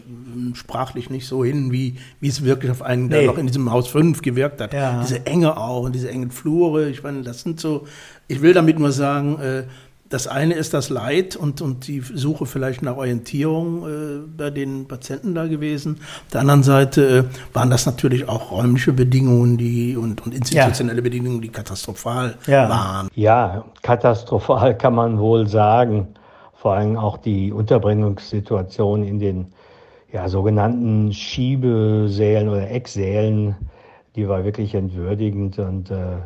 [0.53, 3.25] sprachlich nicht so hin, wie, wie es wirklich auf einen, nee.
[3.25, 4.73] noch in diesem Haus 5 gewirkt hat.
[4.73, 5.01] Ja.
[5.01, 6.89] Diese Enge auch und diese engen Flure.
[6.89, 7.87] Ich meine, das sind so,
[8.27, 9.63] ich will damit nur sagen, äh,
[10.09, 14.87] das eine ist das Leid und, und die Suche vielleicht nach Orientierung äh, bei den
[14.87, 15.99] Patienten da gewesen.
[16.25, 20.99] Auf der anderen Seite äh, waren das natürlich auch räumliche Bedingungen die, und, und institutionelle
[20.99, 21.03] ja.
[21.03, 22.69] Bedingungen, die katastrophal ja.
[22.69, 23.09] waren.
[23.15, 26.07] Ja, katastrophal kann man wohl sagen.
[26.53, 29.47] Vor allem auch die Unterbringungssituation in den
[30.11, 33.55] ja, sogenannten Schiebesälen oder Ecksälen,
[34.15, 36.17] die war wirklich entwürdigend und äh,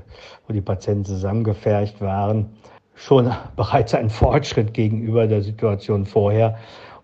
[0.48, 2.50] wo die Patienten zusammengefercht waren
[3.00, 6.58] schon bereits ein Fortschritt gegenüber der Situation vorher,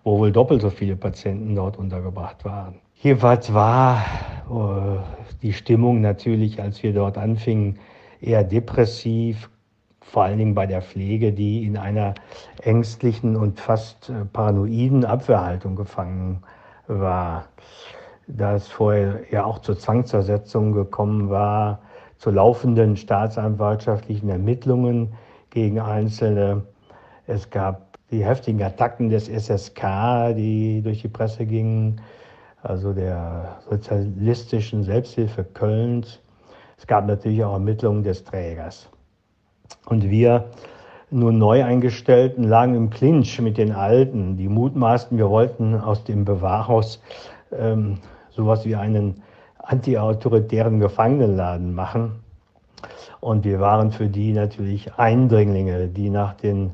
[0.04, 2.76] wo wohl doppelt so viele Patienten dort untergebracht waren.
[2.94, 4.04] Jedenfalls war
[4.48, 4.98] äh,
[5.42, 7.78] die Stimmung natürlich, als wir dort anfingen,
[8.20, 9.50] eher depressiv,
[10.00, 12.14] vor allen Dingen bei der Pflege, die in einer
[12.62, 16.42] ängstlichen und fast äh, paranoiden Abwehrhaltung gefangen
[16.86, 17.46] war.
[18.28, 21.80] Da es vorher ja auch zur Zwangszersetzung gekommen war,
[22.18, 25.12] zu laufenden staatsanwaltschaftlichen Ermittlungen
[25.56, 26.66] gegen Einzelne.
[27.26, 32.02] Es gab die heftigen Attacken des SSK, die durch die Presse gingen,
[32.62, 36.20] also der sozialistischen Selbsthilfe Kölns.
[36.76, 38.90] Es gab natürlich auch Ermittlungen des Trägers.
[39.86, 40.50] Und wir,
[41.10, 46.26] nun neu eingestellten, lagen im Clinch mit den Alten, die mutmaßten, wir wollten aus dem
[46.26, 47.00] Bewahrhaus
[47.50, 47.96] ähm,
[48.28, 49.22] sowas wie einen
[49.56, 52.25] antiautoritären Gefangenenladen machen.
[53.20, 56.72] Und wir waren für die natürlich Eindringlinge, die nach den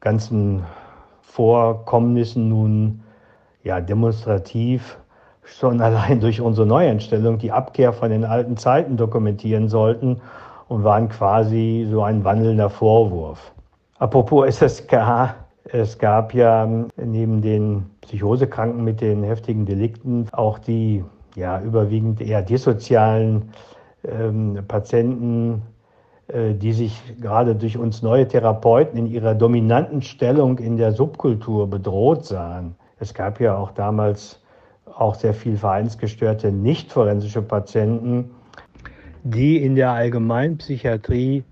[0.00, 0.64] ganzen
[1.22, 3.02] Vorkommnissen nun
[3.62, 4.98] ja demonstrativ
[5.44, 10.20] schon allein durch unsere Neueinstellung die Abkehr von den alten Zeiten dokumentieren sollten
[10.68, 13.52] und waren quasi so ein wandelnder Vorwurf.
[13.98, 15.34] Apropos SSK,
[15.72, 22.42] es gab ja neben den Psychosekranken mit den heftigen Delikten auch die ja überwiegend eher
[22.42, 23.50] dissozialen
[24.04, 25.62] ähm, Patienten,
[26.28, 32.24] die sich gerade durch uns neue Therapeuten in ihrer dominanten Stellung in der Subkultur bedroht
[32.24, 32.74] sahen.
[32.98, 34.40] Es gab ja auch damals
[34.96, 38.30] auch sehr viel vereinsgestörte nicht forensische Patienten,
[39.22, 41.44] die in der Allgemeinpsychiatrie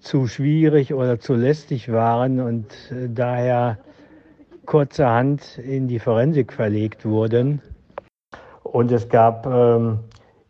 [0.00, 3.78] zu schwierig oder zu lästig waren und äh, daher
[4.66, 7.62] kurzerhand in die Forensik verlegt wurden.
[8.62, 10.00] Und es gab ähm,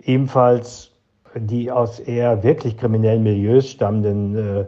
[0.03, 0.88] ebenfalls
[1.35, 4.67] die aus eher wirklich kriminellen Milieus stammenden äh,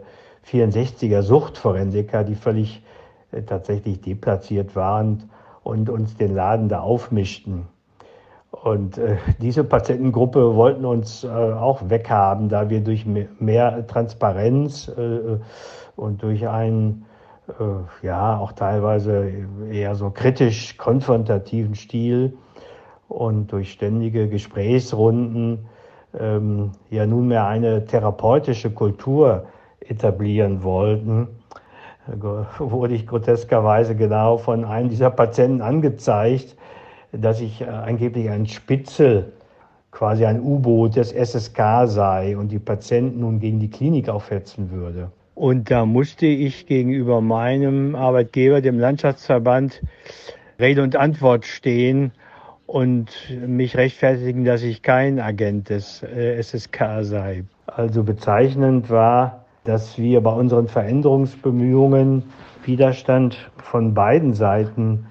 [0.49, 2.83] 64er Suchtforensiker, die völlig
[3.31, 5.29] äh, tatsächlich deplatziert waren
[5.63, 7.67] und uns den Laden da aufmischten.
[8.51, 15.37] Und äh, diese Patientengruppe wollten uns äh, auch weghaben, da wir durch mehr Transparenz äh,
[15.95, 17.05] und durch einen,
[17.47, 19.31] äh, ja, auch teilweise
[19.71, 22.37] eher so kritisch konfrontativen Stil
[23.07, 25.69] und durch ständige Gesprächsrunden
[26.19, 29.45] ähm, ja nunmehr eine therapeutische Kultur
[29.79, 31.27] etablieren wollten,
[32.59, 36.55] wurde ich groteskerweise genau von einem dieser Patienten angezeigt,
[37.11, 39.33] dass ich äh, angeblich ein Spitzel,
[39.91, 45.11] quasi ein U-Boot des SSK sei und die Patienten nun gegen die Klinik aufhetzen würde.
[45.35, 49.81] Und da musste ich gegenüber meinem Arbeitgeber, dem Landschaftsverband,
[50.59, 52.11] Rede und Antwort stehen
[52.71, 53.09] und
[53.45, 57.43] mich rechtfertigen, dass ich kein Agent des äh, SSK sei.
[57.67, 62.23] Also bezeichnend war, dass wir bei unseren Veränderungsbemühungen
[62.63, 65.05] Widerstand von beiden Seiten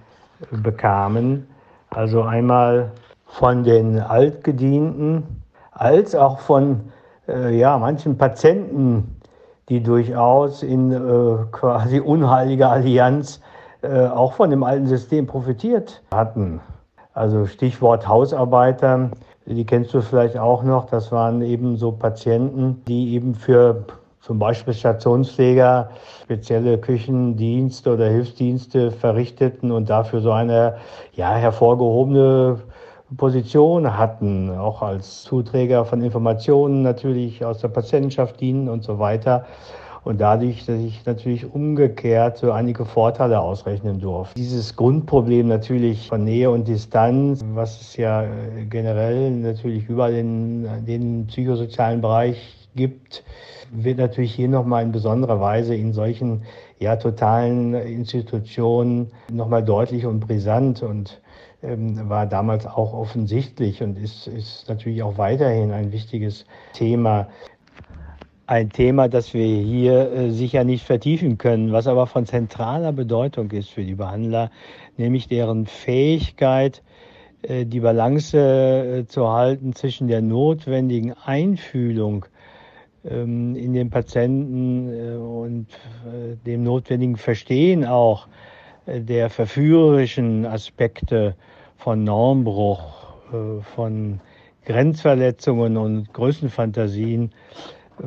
[0.51, 1.47] bekamen.
[1.91, 2.93] Also einmal
[3.27, 5.25] von den Altgedienten
[5.73, 6.81] als auch von
[7.29, 9.17] äh, ja, manchen Patienten,
[9.69, 13.43] die durchaus in äh, quasi unheiliger Allianz
[13.83, 16.61] äh, auch von dem alten System profitiert hatten.
[17.13, 19.11] Also Stichwort Hausarbeiter,
[19.47, 20.87] die kennst du vielleicht auch noch.
[20.87, 23.85] Das waren eben so Patienten, die eben für
[24.21, 25.91] zum Beispiel Stationspfleger
[26.23, 30.77] spezielle Küchendienste oder Hilfsdienste verrichteten und dafür so eine
[31.15, 32.61] ja, hervorgehobene
[33.17, 39.47] Position hatten, auch als Zuträger von Informationen natürlich aus der Patientenschaft dienen und so weiter
[40.05, 44.35] und dadurch, dass ich natürlich umgekehrt so einige Vorteile ausrechnen durfte.
[44.35, 50.85] Dieses Grundproblem natürlich von Nähe und Distanz, was es ja äh, generell natürlich überall in
[50.87, 53.25] den psychosozialen Bereich gibt,
[53.73, 56.43] wird natürlich hier nochmal in besonderer Weise in solchen
[56.79, 61.21] ja, totalen Institutionen nochmal deutlich und brisant und
[61.63, 67.29] ähm, war damals auch offensichtlich und ist, ist natürlich auch weiterhin ein wichtiges Thema.
[68.51, 73.49] Ein Thema, das wir hier äh, sicher nicht vertiefen können, was aber von zentraler Bedeutung
[73.53, 74.51] ist für die Behandler,
[74.97, 76.83] nämlich deren Fähigkeit,
[77.43, 82.27] äh, die Balance äh, zu halten zwischen der notwendigen Einfühlung
[83.09, 85.69] ähm, in den Patienten und
[86.45, 88.27] dem notwendigen Verstehen auch
[88.87, 91.37] der verführerischen Aspekte
[91.77, 93.15] von Normbruch,
[93.77, 94.21] von
[94.65, 97.31] Grenzverletzungen und Größenfantasien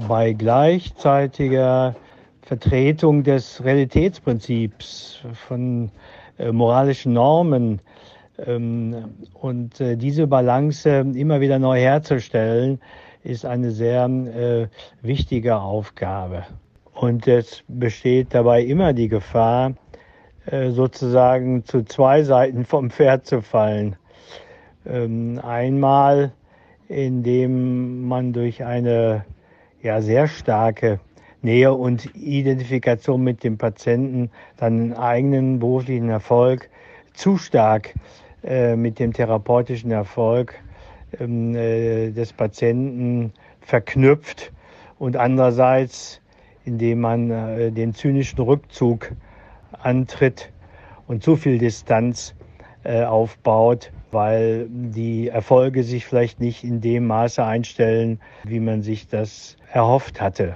[0.08, 1.96] bei gleichzeitiger
[2.42, 5.92] Vertretung des Realitätsprinzips von
[6.52, 7.80] moralischen Normen,
[8.38, 12.80] ähm, und äh, diese Balance immer wieder neu herzustellen,
[13.24, 14.68] ist eine sehr äh,
[15.02, 16.44] wichtige Aufgabe.
[16.94, 19.74] Und es besteht dabei immer die Gefahr,
[20.46, 23.96] äh, sozusagen zu zwei Seiten vom Pferd zu fallen.
[24.86, 26.34] Ähm, einmal,
[26.90, 29.26] indem man durch eine
[29.84, 31.00] ja, sehr starke
[31.42, 36.70] Nähe und Identifikation mit dem Patienten dann eigenen beruflichen Erfolg
[37.14, 37.94] zu stark
[38.44, 40.56] äh, mit dem therapeutischen Erfolg
[41.20, 44.54] ähm, äh, des Patienten verknüpft
[45.00, 46.22] und andererseits,
[46.64, 49.12] indem man äh, den zynischen Rückzug
[49.82, 50.50] antritt
[51.08, 52.34] und zu viel Distanz
[52.86, 59.56] aufbaut, weil die Erfolge sich vielleicht nicht in dem Maße einstellen, wie man sich das
[59.74, 60.56] erhofft hatte.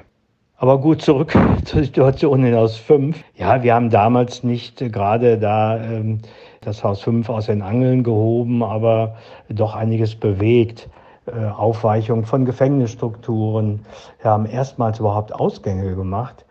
[0.58, 1.34] Aber gut, zurück
[1.66, 3.24] zur Situation in Haus 5.
[3.36, 6.20] Ja, wir haben damals nicht gerade da ähm,
[6.62, 9.18] das Haus 5 aus den Angeln gehoben, aber
[9.50, 10.90] doch einiges bewegt.
[11.28, 13.82] Äh, Aufweichung von Gefängnisstrukturen.
[14.22, 16.46] Wir haben erstmals überhaupt Ausgänge gemacht,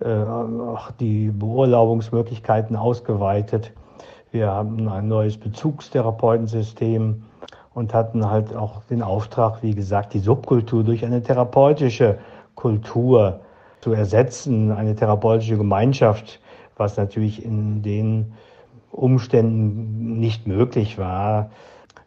[0.00, 3.72] äh, auch die Beurlaubungsmöglichkeiten ausgeweitet.
[4.30, 7.22] Wir haben ein neues Bezugstherapeutensystem
[7.74, 12.18] und hatten halt auch den Auftrag, wie gesagt, die Subkultur durch eine therapeutische
[12.54, 13.40] Kultur
[13.80, 16.40] zu ersetzen, eine therapeutische Gemeinschaft,
[16.76, 18.32] was natürlich in den
[18.90, 21.50] Umständen nicht möglich war.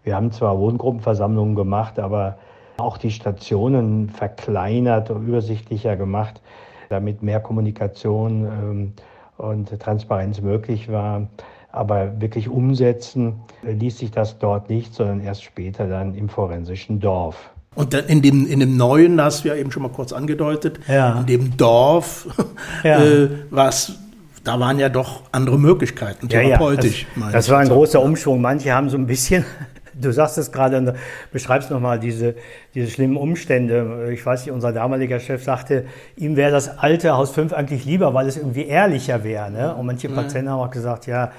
[0.03, 2.37] Wir haben zwar Wohngruppenversammlungen gemacht, aber
[2.77, 6.41] auch die Stationen verkleinert und übersichtlicher gemacht,
[6.89, 8.93] damit mehr Kommunikation ähm,
[9.37, 11.27] und Transparenz möglich war.
[11.71, 17.51] Aber wirklich umsetzen ließ sich das dort nicht, sondern erst später dann im forensischen Dorf.
[17.75, 20.79] Und dann in dem, in dem neuen, hast du ja eben schon mal kurz angedeutet,
[20.87, 21.21] ja.
[21.21, 22.27] in dem Dorf,
[22.83, 23.01] ja.
[23.01, 23.97] äh, was
[24.43, 27.05] da waren ja doch andere Möglichkeiten, therapeutisch.
[27.15, 27.25] Ja, ja.
[27.25, 28.41] Das, das war ein großer Umschwung.
[28.41, 29.45] Manche haben so ein bisschen,
[29.93, 30.95] du sagst es gerade,
[31.31, 32.35] beschreibst nochmal diese,
[32.73, 34.09] diese schlimmen Umstände.
[34.11, 38.13] Ich weiß nicht, unser damaliger Chef sagte, ihm wäre das alte Haus 5 eigentlich lieber,
[38.13, 39.51] weil es irgendwie ehrlicher wäre.
[39.51, 39.75] Ne?
[39.75, 41.31] Und manche Patienten haben auch gesagt, ja,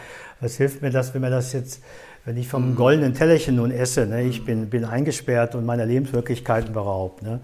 [0.43, 1.81] was hilft mir das, wenn mir das jetzt
[2.25, 2.77] wenn ich vom mhm.
[2.77, 4.23] goldenen Tellerchen nun esse, ne?
[4.23, 7.23] ich bin, bin eingesperrt und meiner Lebenswirklichkeiten beraubt.
[7.23, 7.41] Ne?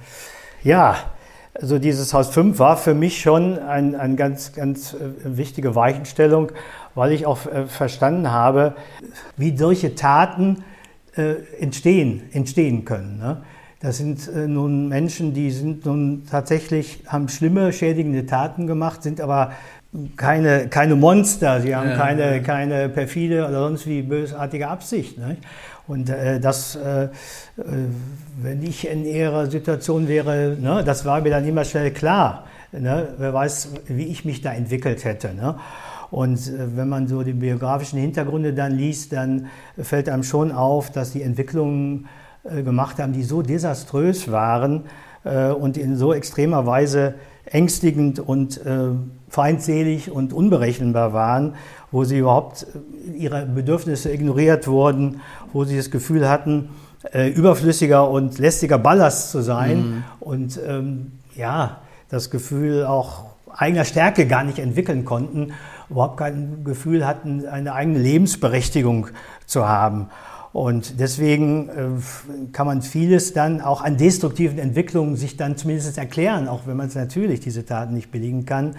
[0.62, 0.96] Ja,
[1.54, 6.52] also dieses Haus 5 war für mich schon eine ein ganz, ganz äh, wichtige Weichenstellung,
[6.94, 8.76] weil ich auch äh, verstanden habe,
[9.36, 10.62] wie solche Taten
[11.16, 13.18] äh, entstehen, entstehen können.
[13.18, 13.42] Ne?
[13.80, 19.20] Das sind äh, nun Menschen, die sind nun tatsächlich, haben schlimme, schädigende Taten gemacht, sind
[19.20, 19.52] aber
[20.16, 21.96] keine, keine Monster, sie haben ja.
[21.96, 25.18] keine, keine perfide oder sonst wie bösartige Absicht.
[25.18, 25.36] Ne?
[25.86, 27.08] Und äh, das, äh, äh,
[28.40, 32.44] wenn ich in ihrer Situation wäre, ne, das war mir dann immer schnell klar.
[32.72, 33.08] Ne?
[33.16, 35.34] Wer weiß, wie ich mich da entwickelt hätte.
[35.34, 35.56] Ne?
[36.10, 39.46] Und äh, wenn man so die biografischen Hintergründe dann liest, dann
[39.80, 42.06] fällt einem schon auf, dass die Entwicklungen
[42.44, 44.84] äh, gemacht haben, die so desaströs waren
[45.24, 47.14] äh, und in so extremer Weise
[47.46, 48.60] ängstigend und
[49.28, 51.54] feindselig und unberechenbar waren,
[51.90, 52.66] wo sie überhaupt
[53.06, 55.20] äh, ihre Bedürfnisse ignoriert wurden,
[55.52, 56.70] wo sie das Gefühl hatten,
[57.12, 60.04] äh, überflüssiger und lästiger Ballast zu sein mhm.
[60.20, 65.52] und ähm, ja, das Gefühl auch eigener Stärke gar nicht entwickeln konnten,
[65.90, 69.08] überhaupt kein Gefühl hatten, eine eigene Lebensberechtigung
[69.46, 70.08] zu haben.
[70.52, 76.48] Und deswegen äh, kann man vieles dann auch an destruktiven Entwicklungen sich dann zumindest erklären,
[76.48, 78.74] auch wenn man es natürlich diese Taten nicht belegen kann.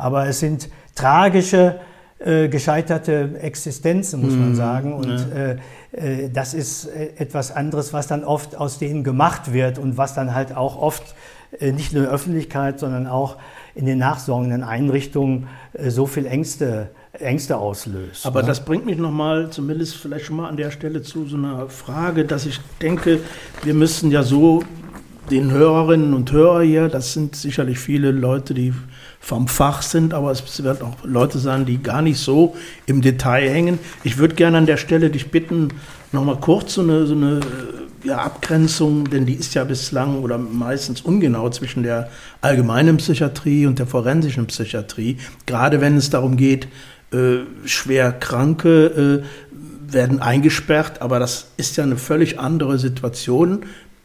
[0.00, 1.78] Aber es sind tragische,
[2.18, 4.54] äh, gescheiterte Existenzen, muss man mhm.
[4.54, 4.92] sagen.
[4.92, 5.56] Und ja.
[5.92, 9.96] äh, äh das ist äh, etwas anderes, was dann oft aus denen gemacht wird und
[9.96, 11.14] was dann halt auch oft
[11.58, 13.36] äh, nicht nur in der Öffentlichkeit, sondern auch
[13.74, 15.46] in den nachsorgenden Einrichtungen
[15.88, 18.24] so viel Ängste Ängste auslöst.
[18.24, 18.48] Aber ne?
[18.48, 22.24] das bringt mich nochmal, zumindest vielleicht schon mal an der Stelle zu so einer Frage,
[22.24, 23.20] dass ich denke,
[23.62, 24.62] wir müssen ja so
[25.30, 28.74] den Hörerinnen und Hörer hier, das sind sicherlich viele Leute, die
[29.20, 32.56] vom Fach sind, aber es werden auch Leute sein, die gar nicht so
[32.86, 33.78] im Detail hängen.
[34.02, 35.68] Ich würde gerne an der Stelle dich bitten,
[36.12, 37.38] Nochmal kurz so eine, so eine
[38.02, 43.78] ja, Abgrenzung, denn die ist ja bislang oder meistens ungenau zwischen der allgemeinen Psychiatrie und
[43.78, 45.18] der forensischen Psychiatrie.
[45.46, 46.66] Gerade wenn es darum geht,
[47.12, 53.60] äh, schwer Kranke äh, werden eingesperrt, aber das ist ja eine völlig andere Situation.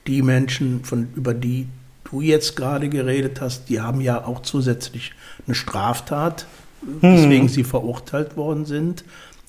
[0.06, 1.68] Die Menschen, von, über die
[2.06, 5.12] du jetzt gerade geredet hast, die haben ja auch zusätzlich
[5.46, 6.46] eine Straftat,
[6.82, 7.02] hm.
[7.02, 9.04] weswegen sie verurteilt worden sind,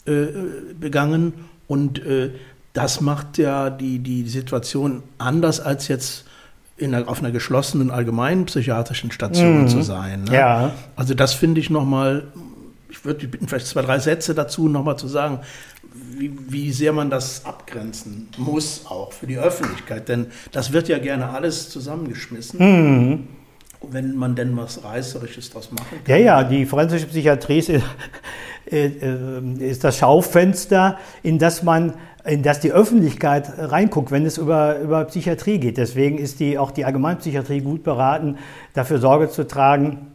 [0.06, 0.26] äh,
[0.78, 1.32] begangen.
[1.68, 2.30] Und äh,
[2.72, 6.26] das macht ja die, die Situation anders als jetzt
[6.76, 9.68] in einer, auf einer geschlossenen allgemeinen psychiatrischen Station mhm.
[9.68, 10.24] zu sein.
[10.24, 10.34] Ne?
[10.34, 10.72] Ja.
[10.94, 12.24] Also das finde ich nochmal,
[12.90, 15.40] ich würde dich bitten, vielleicht zwei, drei Sätze dazu nochmal zu sagen,
[16.18, 20.08] wie, wie sehr man das abgrenzen muss, auch für die Öffentlichkeit.
[20.08, 22.58] Denn das wird ja gerne alles zusammengeschmissen.
[22.58, 23.28] Mhm
[23.88, 26.16] wenn man denn was Reißerisches draus machen kann.
[26.16, 27.80] Ja, ja, die forensische Psychiatrie ist, äh,
[28.70, 34.80] äh, ist das Schaufenster, in das man in das die Öffentlichkeit reinguckt, wenn es über,
[34.80, 35.76] über Psychiatrie geht.
[35.76, 38.38] Deswegen ist die, auch die Allgemeinpsychiatrie gut beraten,
[38.74, 40.08] dafür Sorge zu tragen,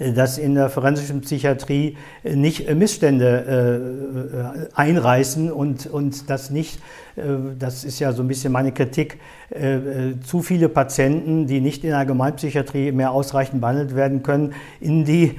[0.00, 6.80] dass in der forensischen Psychiatrie nicht Missstände äh, einreißen und, und das nicht,
[7.16, 7.22] äh,
[7.58, 9.18] das ist ja so ein bisschen meine Kritik,
[9.50, 14.54] äh, äh, zu viele Patienten, die nicht in der Allgemeinpsychiatrie mehr ausreichend behandelt werden können,
[14.80, 15.32] in die, ja.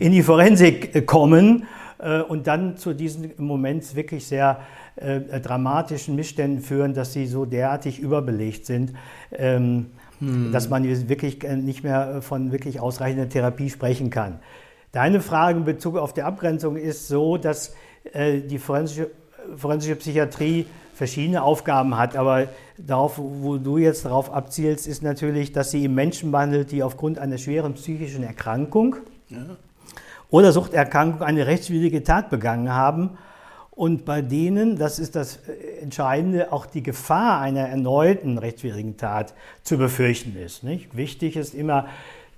[0.00, 1.66] in die Forensik kommen
[1.98, 4.60] äh, und dann zu diesem Moment wirklich sehr
[4.96, 8.92] äh, dramatischen Missständen führen, dass sie so derartig überbelegt sind,
[9.32, 9.86] ähm,
[10.20, 10.52] hm.
[10.52, 14.38] dass man wirklich äh, nicht mehr von wirklich ausreichender Therapie sprechen kann.
[14.92, 17.74] Deine Frage in Bezug auf die Abgrenzung ist so, dass
[18.12, 19.10] äh, die forensische,
[19.56, 25.70] forensische Psychiatrie verschiedene Aufgaben hat, aber darauf, wo du jetzt darauf abzielst, ist natürlich, dass
[25.70, 28.96] sie Menschen behandelt, die aufgrund einer schweren psychischen Erkrankung
[29.28, 29.38] ja.
[30.28, 33.16] oder Suchterkrankung eine rechtswidrige Tat begangen haben
[33.80, 39.32] und bei denen, das ist das äh, Entscheidende, auch die Gefahr einer erneuten rechtswidrigen Tat
[39.62, 40.62] zu befürchten ist.
[40.62, 40.94] Nicht?
[40.98, 41.86] Wichtig ist immer,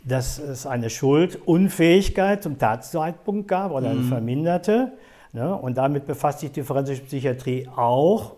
[0.05, 4.09] dass es eine Schuldunfähigkeit zum Tatzeitpunkt gab oder eine mhm.
[4.09, 4.93] verminderte.
[5.33, 5.53] Ne?
[5.53, 8.35] Und damit befasst sich die forensische Psychiatrie auch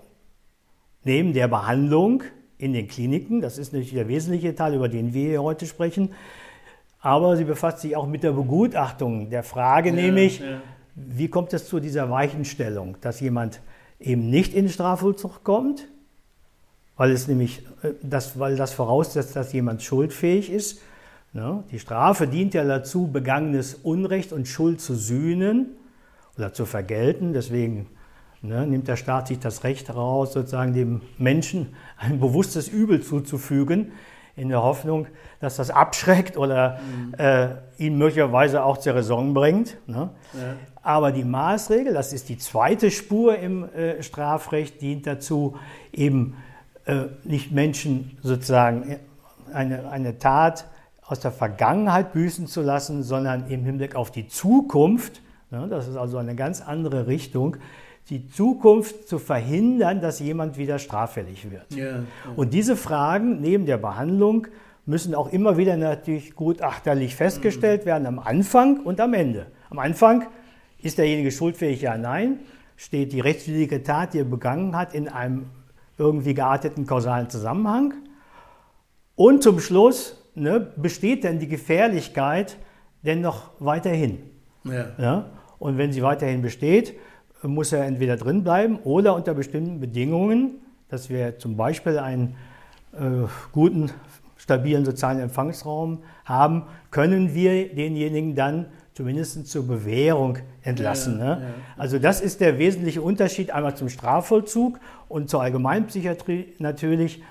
[1.02, 2.22] neben der Behandlung
[2.56, 3.42] in den Kliniken.
[3.42, 6.14] Das ist natürlich der wesentliche Teil, über den wir hier heute sprechen.
[7.02, 10.62] Aber sie befasst sich auch mit der Begutachtung der Frage, ja, nämlich, ja
[10.94, 13.60] wie kommt es zu dieser Weichenstellung, dass jemand
[14.00, 15.88] eben nicht in den Strafvollzug kommt,
[16.96, 20.80] weil es nämlich äh, das, weil das voraussetzt, dass jemand schuldfähig ist.
[21.32, 21.64] Ne?
[21.70, 25.70] Die Strafe dient ja dazu, begangenes Unrecht und Schuld zu sühnen
[26.36, 27.32] oder zu vergelten.
[27.32, 27.88] Deswegen
[28.42, 33.92] ne, nimmt der Staat sich das Recht heraus, sozusagen dem Menschen ein bewusstes Übel zuzufügen,
[34.36, 35.06] in der Hoffnung,
[35.40, 37.14] dass das abschreckt oder mhm.
[37.18, 39.76] äh, ihn möglicherweise auch zur Raison bringt.
[39.86, 40.10] Ne?
[40.32, 40.40] Ja.
[40.82, 45.56] Aber die Maßregel, das ist die zweite Spur im äh, Strafrecht, dient dazu,
[45.92, 46.36] eben
[46.84, 48.98] äh, nicht Menschen sozusagen äh,
[49.54, 50.66] eine, eine Tat
[51.06, 55.20] aus der Vergangenheit büßen zu lassen, sondern im Hinblick auf die Zukunft,
[55.50, 57.56] ne, das ist also eine ganz andere Richtung,
[58.10, 61.74] die Zukunft zu verhindern, dass jemand wieder straffällig wird.
[61.74, 62.02] Ja, ja.
[62.36, 64.46] Und diese Fragen neben der Behandlung
[64.86, 67.86] müssen auch immer wieder natürlich gutachterlich festgestellt mhm.
[67.86, 69.46] werden, am Anfang und am Ende.
[69.70, 70.26] Am Anfang
[70.82, 71.80] ist derjenige schuldfähig?
[71.80, 72.40] Ja, nein.
[72.76, 75.46] Steht die rechtswidrige Tat, die er begangen hat, in einem
[75.96, 77.94] irgendwie gearteten kausalen Zusammenhang?
[79.16, 82.58] Und zum Schluss, ne, besteht denn die Gefährlichkeit
[83.02, 84.18] denn noch weiterhin?
[84.64, 84.86] Ja.
[84.98, 85.30] ja.
[85.58, 86.94] Und wenn sie weiterhin besteht,
[87.48, 90.56] muss er entweder drin bleiben oder unter bestimmten Bedingungen,
[90.88, 92.36] dass wir zum Beispiel einen
[92.92, 93.90] äh, guten,
[94.36, 101.18] stabilen sozialen Empfangsraum haben, können wir denjenigen dann zumindest zur Bewährung entlassen.
[101.18, 101.42] Ja, ne?
[101.42, 101.48] ja.
[101.76, 104.78] Also das ist der wesentliche Unterschied einmal zum Strafvollzug
[105.08, 107.22] und zur Allgemeinpsychiatrie natürlich,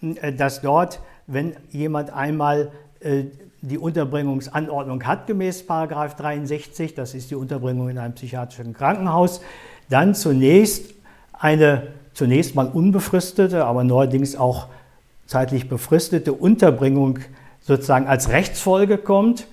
[0.00, 3.24] äh, dass dort, wenn jemand einmal äh,
[3.62, 9.40] die Unterbringungsanordnung hat gemäß 63, das ist die Unterbringung in einem psychiatrischen Krankenhaus,
[9.88, 10.94] dann zunächst
[11.32, 14.66] eine zunächst mal unbefristete, aber neuerdings auch
[15.26, 17.20] zeitlich befristete Unterbringung
[17.60, 19.46] sozusagen als Rechtsfolge kommt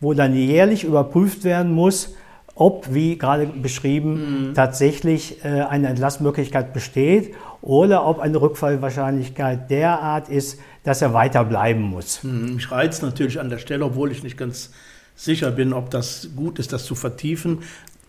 [0.00, 2.14] wo dann jährlich überprüft werden muss,
[2.54, 4.54] ob, wie gerade beschrieben, mhm.
[4.54, 11.82] tatsächlich äh, eine Entlassmöglichkeit besteht oder ob eine Rückfallwahrscheinlichkeit derart ist, dass er weiter bleiben
[11.82, 12.22] muss.
[12.22, 14.70] Mich reizt natürlich an der Stelle, obwohl ich nicht ganz
[15.14, 17.58] sicher bin, ob das gut ist, das zu vertiefen.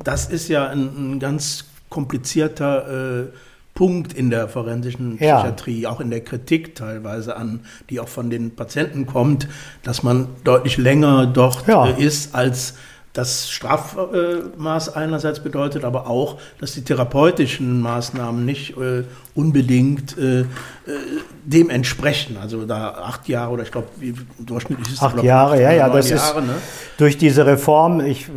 [0.03, 3.27] Das ist ja ein, ein ganz komplizierter äh,
[3.73, 5.89] Punkt in der forensischen Psychiatrie, ja.
[5.89, 9.47] auch in der Kritik teilweise an, die auch von den Patienten kommt,
[9.83, 11.85] dass man deutlich länger dort ja.
[11.85, 12.75] ist, als
[13.13, 19.03] das Strafmaß einerseits bedeutet, aber auch, dass die therapeutischen Maßnahmen nicht äh,
[19.35, 20.45] unbedingt äh, äh,
[21.43, 22.37] dem entsprechen.
[22.41, 23.87] Also da acht Jahre oder ich glaube,
[24.39, 26.53] durchschnittlich ist es acht Jahre, acht, ja, ja, das Jahre, ist ne?
[26.97, 27.99] durch diese Reform.
[27.99, 28.29] Ich,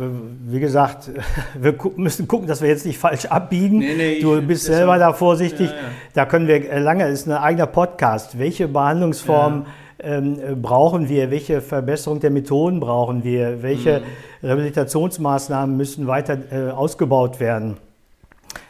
[0.45, 1.09] wie gesagt,
[1.59, 3.79] wir gu müssen gucken, dass wir jetzt nicht falsch abbiegen.
[3.79, 5.69] Nee, nee, du bist selber da vorsichtig.
[5.69, 5.81] Ja, ja.
[6.13, 7.07] Da können wir lange.
[7.07, 8.37] Ist ein eigener Podcast.
[8.37, 14.47] Welche Behandlungsform ja ähm, brauchen wir, welche Verbesserung der Methoden brauchen wir, welche mhm.
[14.47, 17.77] Rehabilitationsmaßnahmen müssen weiter äh, ausgebaut werden.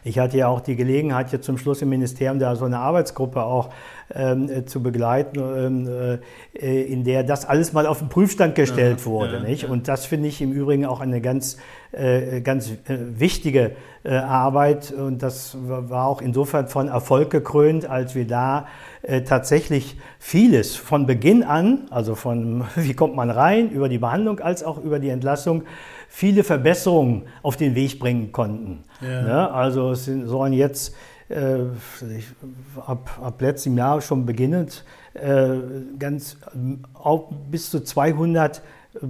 [0.05, 3.43] Ich hatte ja auch die Gelegenheit, jetzt zum Schluss im Ministerium da so eine Arbeitsgruppe
[3.43, 3.71] auch
[4.13, 6.19] ähm, äh, zu begleiten, ähm,
[6.53, 9.37] äh, in der das alles mal auf den Prüfstand gestellt ja, wurde.
[9.37, 9.63] Ja, nicht?
[9.63, 9.69] Ja.
[9.69, 11.57] Und das finde ich im Übrigen auch eine ganz,
[11.91, 13.71] äh, ganz äh, wichtige
[14.03, 14.91] äh, Arbeit.
[14.91, 18.67] Und das war auch insofern von Erfolg gekrönt, als wir da
[19.01, 24.39] äh, tatsächlich vieles von Beginn an, also von wie kommt man rein, über die Behandlung
[24.39, 25.63] als auch über die Entlassung,
[26.15, 28.85] viele Verbesserungen auf den Weg bringen konnten.
[29.01, 29.21] Ja.
[29.21, 29.51] Ne?
[29.51, 30.95] Also es sollen jetzt
[31.27, 31.57] äh,
[32.85, 35.57] ab, ab letztem Jahr schon beginnend äh,
[35.99, 36.37] ganz
[36.93, 38.61] auf, bis zu 200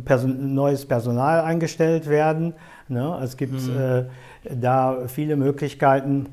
[0.03, 2.55] Person, neues Personal eingestellt werden.
[2.87, 3.19] Ne?
[3.23, 3.77] Es gibt mhm.
[3.77, 6.29] äh, da viele Möglichkeiten,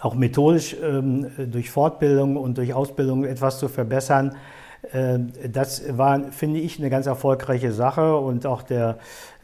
[0.00, 4.34] auch methodisch ähm, durch Fortbildung und durch Ausbildung etwas zu verbessern.
[4.92, 5.18] Äh,
[5.48, 8.98] das war, finde ich, eine ganz erfolgreiche Sache und auch der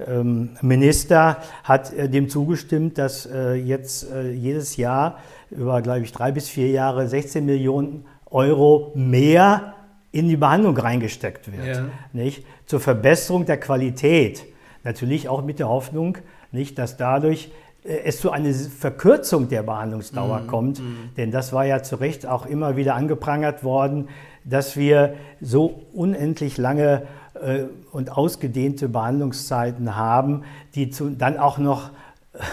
[0.07, 5.19] ähm, Minister hat äh, dem zugestimmt, dass äh, jetzt jedes Jahr
[5.51, 9.75] über, glaube ich, drei bis vier Jahre 16 Millionen Euro mehr
[10.13, 11.67] in die Behandlung reingesteckt wird.
[11.67, 11.85] Ja.
[12.13, 12.45] Nicht?
[12.67, 14.45] Zur Verbesserung der Qualität.
[14.83, 16.19] Natürlich auch mit der Hoffnung,
[16.53, 17.51] nicht, dass dadurch
[17.85, 20.81] es zu einer Verkürzung der Behandlungsdauer mm, kommt.
[20.81, 21.15] Mm.
[21.17, 24.09] Denn das war ja zu Recht auch immer wieder angeprangert worden,
[24.47, 27.03] dass wir so unendlich lange
[27.35, 30.45] äh, und ausgedehnte Behandlungszeiten haben,
[30.75, 31.91] die zu, dann auch noch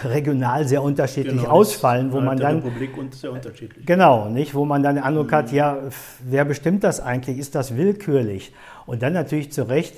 [0.06, 3.86] regional sehr unterschiedlich genau, ausfallen, wo man dann Republik und sehr unterschiedlich.
[3.86, 5.36] Genau, nicht, wo man dann den Eindruck mhm.
[5.36, 5.78] hat, ja,
[6.24, 7.38] wer bestimmt das eigentlich?
[7.38, 8.54] Ist das willkürlich?
[8.86, 9.96] Und dann natürlich zu Recht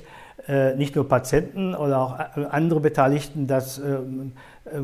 [0.48, 3.98] äh, nicht nur Patienten oder auch äh, andere Beteiligten das äh,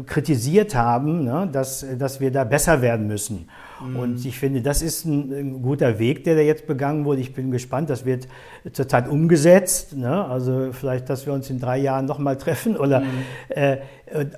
[0.05, 3.49] kritisiert haben, ne, dass, dass wir da besser werden müssen.
[3.81, 3.95] Mhm.
[3.95, 7.21] Und ich finde, das ist ein, ein, guter Weg, der da jetzt begangen wurde.
[7.21, 8.27] Ich bin gespannt, das wird
[8.71, 9.95] zurzeit umgesetzt.
[9.95, 10.25] Ne?
[10.25, 13.05] Also vielleicht, dass wir uns in drei Jahren nochmal treffen oder mhm.
[13.49, 13.77] äh,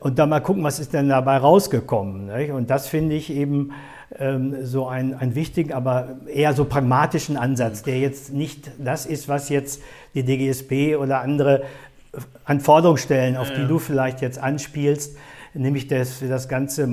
[0.01, 2.27] und dann mal gucken, was ist denn dabei rausgekommen.
[2.27, 2.53] Ne?
[2.53, 3.71] Und das finde ich eben
[4.19, 9.27] ähm, so einen, einen wichtigen, aber eher so pragmatischen Ansatz, der jetzt nicht das ist,
[9.27, 9.81] was jetzt
[10.13, 11.63] die DGSB oder andere
[12.45, 15.17] Anforderungen stellen, auf die du vielleicht jetzt anspielst,
[15.53, 16.85] nämlich dass wir das ganze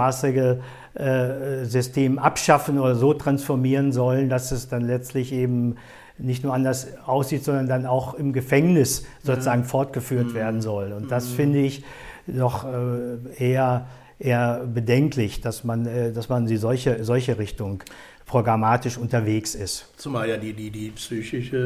[0.95, 5.77] Maßregelsystem abschaffen oder so transformieren sollen, dass es dann letztlich eben
[6.19, 9.69] nicht nur anders aussieht, sondern dann auch im Gefängnis sozusagen ja.
[9.69, 10.35] fortgeführt mhm.
[10.35, 10.93] werden soll.
[10.93, 11.35] Und das mhm.
[11.35, 11.85] finde ich
[12.27, 13.87] doch äh, eher,
[14.19, 17.83] eher bedenklich, dass man, äh, dass man in solche, solche Richtung
[18.27, 19.87] programmatisch unterwegs ist.
[19.97, 21.57] Zumal ja die, die, die psychische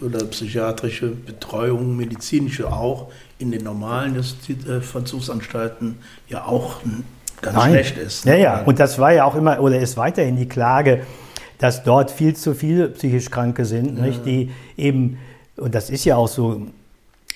[0.00, 5.96] äh, oder psychiatrische Betreuung, medizinische auch in den normalen Justizvollzugsanstalten
[6.28, 6.84] äh, ja auch
[7.42, 7.70] ganz Nein.
[7.70, 8.24] schlecht ist.
[8.24, 11.00] Ja, ja, und das war ja auch immer oder ist weiterhin die Klage,
[11.58, 14.10] dass dort viel zu viele psychisch Kranke sind, ja.
[14.24, 15.18] die eben,
[15.56, 16.62] und das ist ja auch so,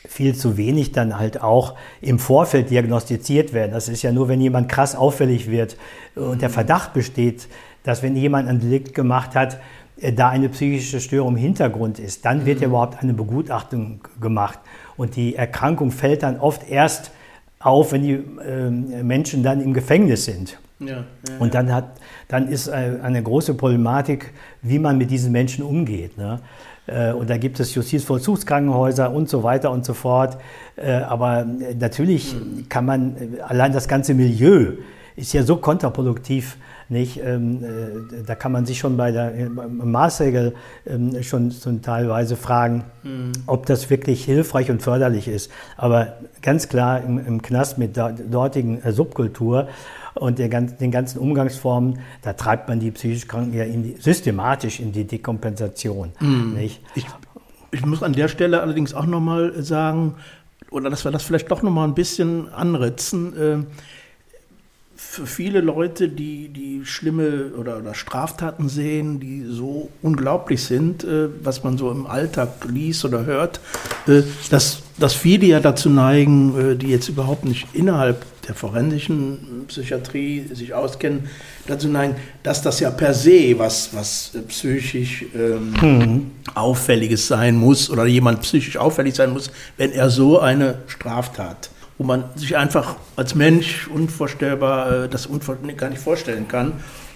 [0.08, 3.72] viel zu wenig dann halt auch im Vorfeld diagnostiziert werden.
[3.72, 5.76] Das ist ja nur, wenn jemand krass auffällig wird
[6.14, 6.52] und der.
[6.52, 7.48] Verdacht besteht,
[7.84, 9.58] dass wenn jemand ein Delikt gemacht hat,
[10.00, 12.72] äh, da eine psychische Störung im Hintergrund ist, dann wird ja mhm.
[12.74, 14.58] überhaupt eine Begutachtung gemacht.
[14.96, 17.12] Und die Erkrankung fällt dann oft erst
[17.62, 18.70] auf, wenn die äh,
[19.02, 20.58] Menschen dann im Gefängnis sind.
[20.80, 21.04] Ja, ja,
[21.38, 21.92] und dann, hat,
[22.28, 24.32] dann ist äh, eine große Problematik,
[24.62, 26.18] wie man mit diesen Menschen umgeht.
[26.18, 26.40] Ne?
[26.86, 30.38] Äh, und da gibt es Justizvollzugskrankenhäuser und so weiter und so fort.
[31.06, 31.46] Aber
[31.78, 32.68] natürlich mhm.
[32.68, 34.72] kann man, allein das ganze Milieu
[35.14, 36.56] ist ja so kontraproduktiv
[36.92, 37.20] nicht?
[37.24, 40.54] Ähm, äh, da kann man sich schon bei der Maßregel
[40.86, 43.32] ähm, schon, schon teilweise fragen, mhm.
[43.46, 45.50] ob das wirklich hilfreich und förderlich ist.
[45.76, 49.68] Aber ganz klar im, im Knast mit der dortigen äh, Subkultur
[50.14, 54.78] und der, den ganzen Umgangsformen, da treibt man die psychisch Kranken ja in die, systematisch
[54.78, 56.12] in die Dekompensation.
[56.20, 56.54] Mhm.
[56.54, 56.80] Nicht?
[56.94, 57.06] Ich,
[57.72, 60.14] ich muss an der Stelle allerdings auch nochmal sagen,
[60.70, 63.36] oder dass wir das vielleicht doch nochmal ein bisschen anritzen.
[63.36, 63.64] Äh,
[65.12, 71.28] für viele Leute, die, die schlimme oder, oder Straftaten sehen, die so unglaublich sind, äh,
[71.42, 73.60] was man so im Alltag liest oder hört,
[74.06, 79.66] äh, dass, dass viele ja dazu neigen, äh, die jetzt überhaupt nicht innerhalb der forensischen
[79.68, 81.28] Psychiatrie sich auskennen,
[81.66, 86.30] dazu neigen, dass das ja per se was, was psychisch ähm, mhm.
[86.54, 91.68] Auffälliges sein muss oder jemand psychisch auffällig sein muss, wenn er so eine Straftat
[92.02, 96.72] wo man sich einfach als Mensch unvorstellbar äh, das unvor gar nicht vorstellen kann.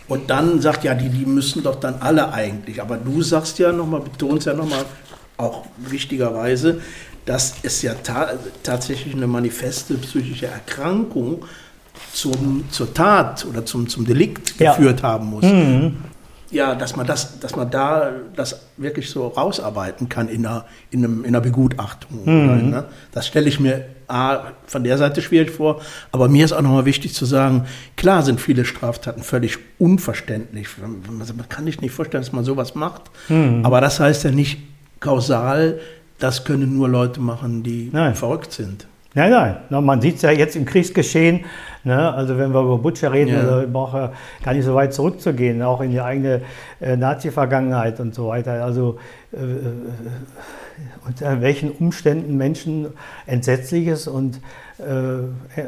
[0.07, 2.81] Und dann sagt ja, die, die müssen doch dann alle eigentlich.
[2.81, 4.85] Aber du sagst ja nochmal, betonst ja nochmal,
[5.39, 6.81] auch wichtigerweise,
[7.25, 11.45] dass es ja ta tatsächlich eine manifeste psychische Erkrankung
[12.13, 14.73] zum, zur Tat oder zum, zum Delikt ja.
[14.73, 15.45] geführt haben muss.
[15.45, 15.97] Mhm.
[16.51, 21.05] Ja, dass man, das, dass man da das wirklich so rausarbeiten kann in einer, in
[21.05, 22.21] einem, in einer Begutachtung.
[22.25, 22.71] Mhm.
[22.71, 22.85] Ne?
[23.13, 25.81] Das stelle ich mir A, von der Seite schwierig vor,
[26.13, 27.67] aber mir ist auch nochmal wichtig zu sagen,
[27.97, 30.69] klar sind viele Straftaten völlig unverständlich.
[30.79, 33.65] Man kann sich nicht vorstellen, dass man sowas macht, mhm.
[33.65, 34.59] aber das heißt ja nicht
[35.01, 35.81] kausal,
[36.19, 38.15] das können nur Leute machen, die Nein.
[38.15, 38.87] verrückt sind.
[39.17, 39.85] Nein, nein.
[39.85, 41.47] Man sieht es ja jetzt im Kriegsgeschehen.
[41.85, 42.13] Ne?
[42.13, 43.41] Also wenn wir über Butcher reden, ja.
[43.41, 44.13] also braucht er
[44.45, 46.43] gar nicht so weit zurückzugehen, auch in die eigene
[46.83, 48.63] äh, Nazi-Vergangenheit und so weiter.
[48.63, 48.99] Also
[49.33, 49.43] äh, äh
[51.07, 52.89] unter welchen Umständen Menschen
[53.25, 54.43] Entsetzliches und
[54.79, 55.65] äh, äh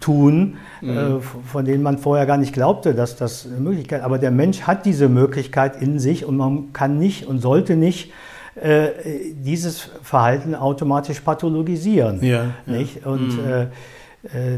[0.00, 0.88] tun, mhm.
[0.88, 4.00] äh, von denen man vorher gar nicht glaubte, dass das eine Möglichkeit.
[4.00, 8.12] Aber der Mensch hat diese Möglichkeit in sich und man kann nicht und sollte nicht
[8.56, 8.88] äh,
[9.34, 12.24] dieses Verhalten automatisch pathologisieren.
[12.24, 13.04] Ja, nicht?
[13.04, 13.10] Ja.
[13.10, 13.48] Und mhm.
[13.48, 13.66] äh,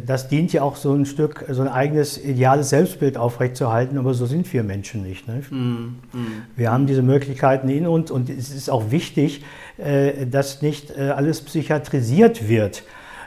[0.06, 4.26] das dient ja auch so ein Stück, so ein eigenes ideales Selbstbild aufrechtzuerhalten, aber so
[4.26, 5.28] sind wir Menschen nicht.
[5.28, 5.50] nicht?
[5.50, 5.96] Mm,
[6.56, 9.44] Wir haben diese Möglichkeiten in uns und es ist auch wichtig,
[9.78, 12.84] äh, dass nicht äh, alles psychiatrisiert wird.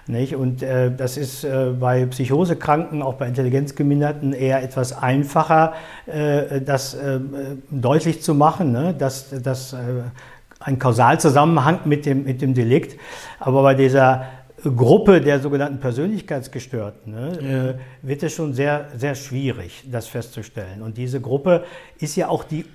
[0.08, 0.36] Nicht?
[0.36, 5.74] Und äh, das ist äh, bei Psychosekranken, auch bei Intelligenzgeminderten eher etwas einfacher,
[6.08, 6.98] äh, das
[7.70, 8.96] deutlich zu machen, ne?
[8.98, 9.76] dass, dass
[10.62, 13.00] ein Kausalzusammenhang mit dem, mit dem Delikt.
[13.40, 14.26] Aber bei dieser
[14.64, 17.70] Gruppe der sogenannten Persönlichkeitsgestörten ne, ja.
[17.70, 20.82] äh, wird es schon sehr, sehr schwierig, das festzustellen.
[20.82, 21.66] Und diese Gruppe
[21.98, 22.66] ist ja auch die,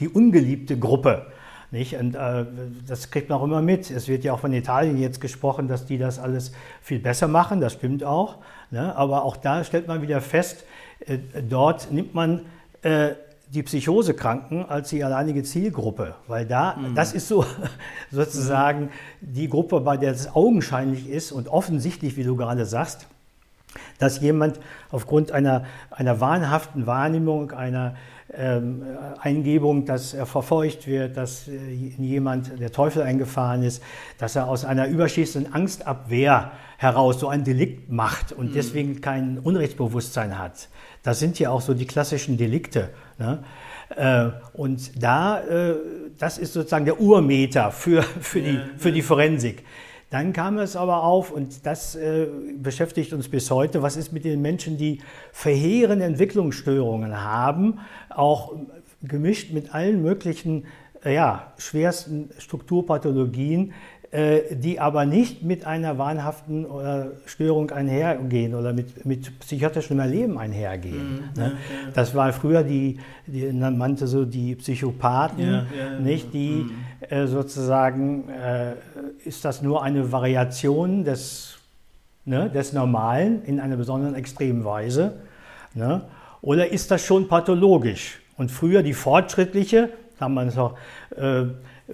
[0.00, 1.26] die ungeliebte Gruppe.
[1.70, 1.96] Nicht?
[1.96, 2.46] Und äh,
[2.86, 3.90] das kriegt man auch immer mit.
[3.90, 7.60] Es wird ja auch von Italien jetzt gesprochen, dass die das alles viel besser machen.
[7.60, 8.36] Das stimmt auch.
[8.70, 8.94] Ne?
[8.96, 10.64] Aber auch da stellt man wieder fest,
[11.00, 12.46] äh, dort nimmt man
[12.82, 13.10] äh,
[13.52, 16.94] die Psychosekranken als die alleinige Zielgruppe, weil da, mhm.
[16.94, 17.44] das ist so
[18.10, 18.90] sozusagen
[19.20, 23.06] die Gruppe, bei der es augenscheinlich ist und offensichtlich, wie du gerade sagst,
[23.98, 27.94] dass jemand aufgrund einer, einer wahnhaften Wahrnehmung, einer
[28.34, 28.82] ähm,
[29.20, 33.82] Eingebung, dass er verfolgt wird, dass äh, jemand der Teufel eingefahren ist,
[34.18, 38.54] dass er aus einer überschießenden Angstabwehr heraus so ein Delikt macht und mhm.
[38.54, 40.68] deswegen kein Unrechtsbewusstsein hat.
[41.02, 42.90] Das sind ja auch so die klassischen Delikte.
[43.18, 43.42] Ne?
[43.96, 45.74] Äh, und da, äh,
[46.18, 49.64] das ist sozusagen der Urmeter für, für, die, für die Forensik.
[50.10, 54.24] Dann kam es aber auf, und das äh, beschäftigt uns bis heute, was ist mit
[54.24, 55.00] den Menschen, die
[55.32, 58.54] verheerende Entwicklungsstörungen haben, auch
[59.02, 60.64] gemischt mit allen möglichen
[61.04, 63.72] ja, schwersten Strukturpathologien,
[64.10, 66.66] die aber nicht mit einer wahnhaften
[67.26, 71.16] Störung einhergehen oder mit, mit psychiatrischem Erleben einhergehen.
[71.34, 71.52] Mhm, ne?
[71.52, 76.66] ja, Das war früher die, die man nannte so die Psychopathen, ja, ja, nicht die
[76.66, 76.72] mhm.
[77.08, 78.74] äh, sozusagen äh,
[79.24, 81.58] ist das nur eine Variation des,
[82.24, 85.14] ne, des Normalen in einer besonderen extremen Weise,
[85.74, 86.02] ne?
[86.42, 88.20] oder ist das schon pathologisch?
[88.36, 89.90] Und früher die fortschrittliche,
[90.20, 90.76] haben man es auch,
[91.16, 91.44] äh,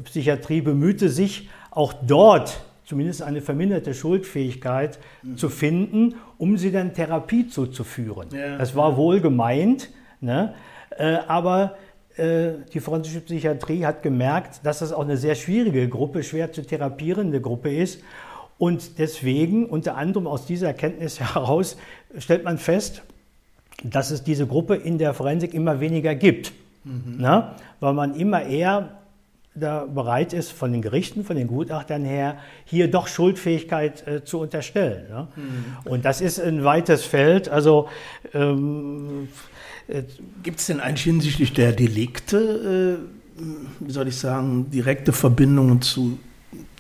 [0.03, 5.37] Psychiatrie bemühte sich auch dort zumindest eine verminderte Schuldfähigkeit mhm.
[5.37, 8.29] zu finden, um sie dann Therapie zuzuführen.
[8.33, 8.59] Ja.
[8.59, 10.55] Das war wohl gemeint, ne?
[10.99, 11.77] äh, aber
[12.17, 16.63] äh, die forensische Psychiatrie hat gemerkt, dass das auch eine sehr schwierige Gruppe, schwer zu
[16.63, 18.03] therapierende Gruppe ist.
[18.59, 21.77] Und deswegen, unter anderem aus dieser Erkenntnis heraus,
[22.19, 23.03] stellt man fest,
[23.83, 26.53] dass es diese Gruppe in der Forensik immer weniger gibt.
[26.85, 27.17] Mhm.
[27.19, 27.51] Ne?
[27.81, 29.01] Weil man immer eher
[29.55, 34.41] da bereit ist, von den Gerichten, von den Gutachtern her, hier doch Schuldfähigkeit äh, zu
[34.41, 35.09] unterstellen.
[35.09, 35.29] Ne?
[35.37, 35.91] Mhm.
[35.91, 37.49] Und das ist ein weites Feld.
[37.49, 37.89] Also
[38.33, 39.29] ähm,
[39.87, 40.03] äh,
[40.43, 43.41] gibt es denn eigentlich hinsichtlich der Delikte, äh,
[43.81, 46.19] wie soll ich sagen, direkte Verbindungen zu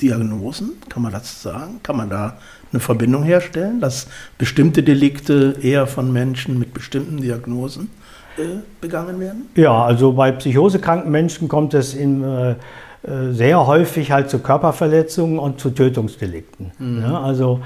[0.01, 0.72] Diagnosen?
[0.89, 1.81] Kann man das sagen?
[1.83, 2.39] Kann man da
[2.72, 4.09] eine Verbindung herstellen, dass
[4.39, 7.91] bestimmte Delikte eher von Menschen mit bestimmten Diagnosen
[8.80, 9.49] begangen werden?
[9.57, 15.39] Ja, also bei psychosekranken Menschen kommt es in, äh, äh, sehr häufig halt zu Körperverletzungen
[15.39, 16.72] und zu Tötungsdelikten.
[16.78, 17.03] Mhm.
[17.03, 17.61] Ja, also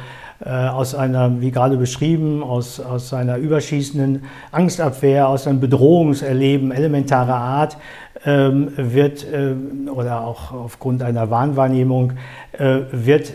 [0.45, 7.37] äh, aus einer, wie gerade beschrieben, aus, aus einer überschießenden Angstabwehr, aus einem Bedrohungserleben elementarer
[7.37, 7.77] Art
[8.25, 9.55] ähm, wird, äh,
[9.91, 12.13] oder auch aufgrund einer Wahnwahrnehmung,
[12.53, 13.33] äh, wird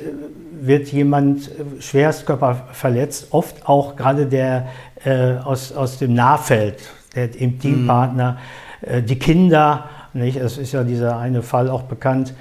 [0.66, 4.68] wird jemand schwerst körperverletzt, oft auch gerade der
[5.04, 6.78] äh, aus, aus dem Nahfeld,
[7.16, 8.38] der Intimpartner,
[8.82, 8.88] mhm.
[8.88, 9.86] äh, die Kinder.
[10.14, 10.38] Nicht?
[10.38, 12.34] Es ist ja dieser eine Fall auch bekannt,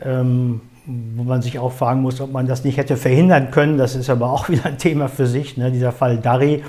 [0.00, 3.78] ähm, wo man sich auch fragen muss, ob man das nicht hätte verhindern können.
[3.78, 5.56] Das ist aber auch wieder ein Thema für sich.
[5.56, 5.70] Ne?
[5.70, 6.62] Dieser Fall Dari, äh,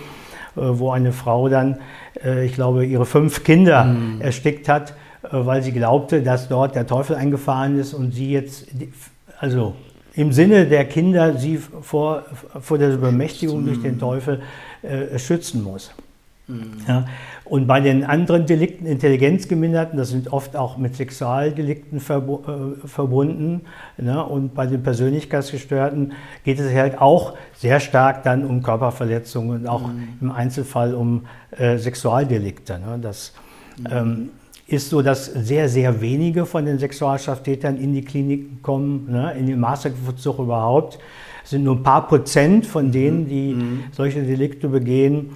[0.55, 1.79] wo eine Frau dann,
[2.23, 4.21] äh, ich glaube, ihre fünf Kinder mhm.
[4.21, 4.93] erstickt hat,
[5.23, 8.67] äh, weil sie glaubte, dass dort der Teufel eingefahren ist und sie jetzt,
[9.39, 9.75] also
[10.13, 12.23] im Sinne der Kinder, sie vor,
[12.59, 14.41] vor der Bemächtigung durch den Teufel
[14.81, 15.91] äh, schützen muss.
[16.47, 16.73] Mhm.
[16.87, 17.05] Ja,
[17.51, 23.63] und bei den anderen Delikten, Intelligenzgeminderten, das sind oft auch mit Sexualdelikten verbu äh, verbunden.
[23.97, 24.25] Ne?
[24.25, 26.13] Und bei den Persönlichkeitsgestörten
[26.45, 30.07] geht es halt auch sehr stark dann um Körperverletzungen und auch mhm.
[30.21, 31.25] im Einzelfall um
[31.57, 32.79] äh, Sexualdelikte.
[32.79, 32.99] Ne?
[33.01, 33.33] Das
[33.77, 33.85] mhm.
[33.91, 34.29] ähm,
[34.67, 39.33] ist so, dass sehr, sehr wenige von den Sexualstraftätern in die Klinik kommen, ne?
[39.37, 40.99] in den Mastervollzug überhaupt.
[41.43, 42.91] Es sind nur ein paar Prozent von mhm.
[42.93, 43.83] denen, die mhm.
[43.91, 45.31] solche Delikte begehen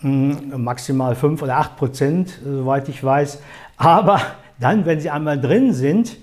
[0.00, 3.40] maximal 5 oder 8 Prozent, soweit ich weiß.
[3.76, 4.20] Aber
[4.58, 6.16] dann, wenn sie einmal drin sind,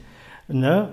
[0.47, 0.89] ne,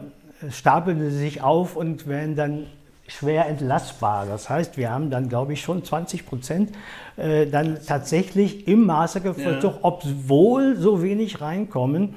[0.50, 2.66] stapeln sie sich auf und werden dann
[3.08, 4.26] schwer entlastbar.
[4.26, 6.72] Das heißt, wir haben dann, glaube ich, schon 20 Prozent
[7.16, 9.78] äh, dann tatsächlich im Maßregelvollzug, ja.
[9.82, 12.14] obwohl so wenig reinkommen,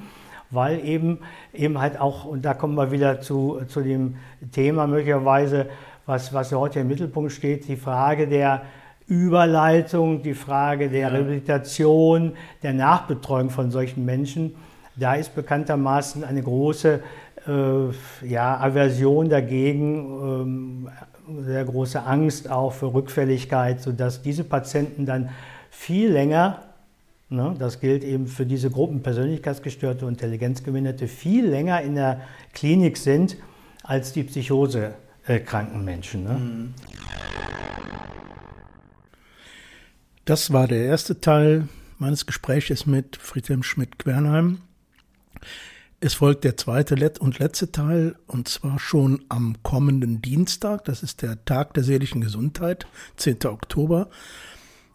[0.50, 1.20] weil eben,
[1.54, 4.16] eben halt auch, und da kommen wir wieder zu, zu dem
[4.52, 5.66] Thema möglicherweise,
[6.06, 8.62] was, was heute im Mittelpunkt steht, die Frage der,
[9.10, 12.32] Überleitung, die Frage der Rehabilitation,
[12.62, 14.54] der Nachbetreuung von solchen Menschen.
[14.94, 17.00] Da ist bekanntermaßen eine große
[17.48, 20.88] äh, ja, Aversion dagegen, ähm,
[21.44, 25.30] sehr große Angst auch für Rückfälligkeit, sodass diese Patienten dann
[25.70, 26.62] viel länger,
[27.30, 32.20] ne, das gilt eben für diese Gruppen Persönlichkeitsgestörte und Intelligenzgeminderte, viel länger in der
[32.52, 33.36] Klinik sind
[33.82, 36.22] als die psychosekranken Menschen.
[36.22, 36.30] Ne?
[36.30, 36.74] Mhm.
[40.24, 41.68] Das war der erste Teil
[41.98, 44.58] meines Gespräches mit Friedhelm Schmidt-Quernheim.
[46.02, 50.84] Es folgt der zweite und letzte Teil, und zwar schon am kommenden Dienstag.
[50.84, 53.44] Das ist der Tag der seelischen Gesundheit, 10.
[53.46, 54.08] Oktober.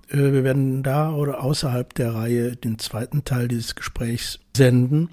[0.09, 5.09] Äh, wir werden da oder außerhalb der Reihe den zweiten Teil dieses Gesprächs senden.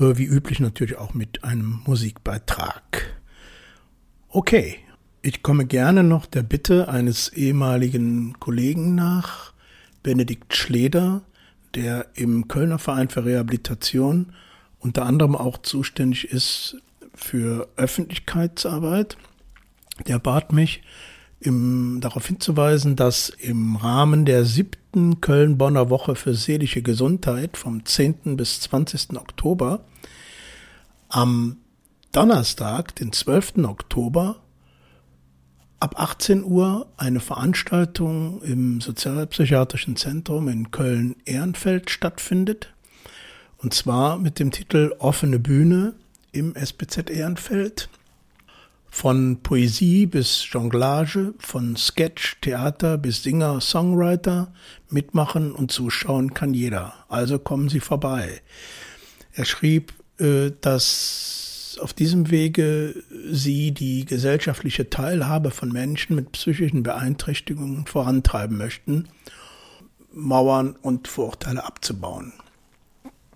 [0.00, 3.20] Äh, wie üblich natürlich auch mit einem Musikbeitrag.
[4.28, 4.78] Okay,
[5.22, 9.52] ich komme gerne noch der Bitte eines ehemaligen Kollegen nach,
[10.02, 11.22] Benedikt Schleder,
[11.74, 14.32] der im Kölner Verein für Rehabilitation
[14.78, 16.76] unter anderem auch zuständig ist
[17.14, 19.16] für Öffentlichkeitsarbeit.
[20.06, 20.82] Der bat mich,
[21.40, 28.36] im, darauf hinzuweisen, dass im Rahmen der siebten Köln-Bonner Woche für seelische Gesundheit vom 10.
[28.36, 29.16] bis 20.
[29.16, 29.84] Oktober
[31.08, 31.58] am
[32.12, 33.58] Donnerstag, den 12.
[33.64, 34.36] Oktober,
[35.80, 42.72] ab 18 Uhr eine Veranstaltung im Sozialpsychiatrischen Zentrum in Köln-Ehrenfeld stattfindet.
[43.58, 45.94] Und zwar mit dem Titel Offene Bühne
[46.32, 47.88] im SPZ Ehrenfeld.
[48.90, 54.52] Von Poesie bis Jonglage, von Sketch, Theater bis Singer, Songwriter,
[54.88, 56.94] mitmachen und zuschauen kann jeder.
[57.08, 58.40] Also kommen Sie vorbei.
[59.32, 60.50] Er schrieb, äh,
[61.76, 69.08] auf diesem Wege sie die gesellschaftliche Teilhabe von Menschen mit psychischen Beeinträchtigungen vorantreiben möchten,
[70.12, 72.32] Mauern und Vorurteile abzubauen.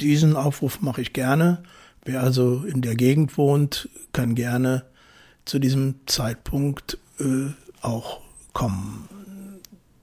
[0.01, 1.63] Diesen Aufruf mache ich gerne.
[2.05, 4.85] Wer also in der Gegend wohnt, kann gerne
[5.45, 7.51] zu diesem Zeitpunkt äh,
[7.83, 8.21] auch
[8.53, 9.09] kommen.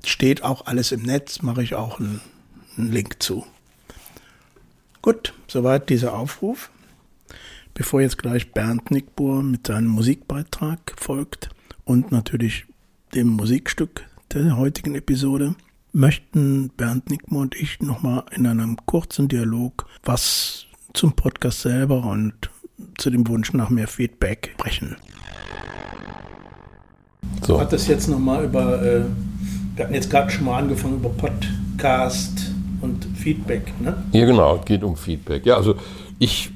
[0.05, 2.21] Steht auch alles im Netz, mache ich auch einen,
[2.77, 3.45] einen Link zu.
[5.01, 6.69] Gut, soweit dieser Aufruf.
[7.73, 11.49] Bevor jetzt gleich Bernd Nickbohr mit seinem Musikbeitrag folgt
[11.85, 12.65] und natürlich
[13.15, 15.55] dem Musikstück der heutigen Episode,
[15.91, 22.33] möchten Bernd Nickbohr und ich nochmal in einem kurzen Dialog was zum Podcast selber und
[22.97, 24.97] zu dem Wunsch nach mehr Feedback sprechen.
[27.41, 27.53] So.
[27.53, 29.01] Du hattest jetzt nochmal über, äh,
[29.75, 32.51] wir hatten jetzt gerade schon mal angefangen über Podcast
[32.81, 34.03] und Feedback, ne?
[34.11, 35.45] Ja, genau, es geht um Feedback.
[35.45, 35.75] Ja, also
[36.17, 36.51] ich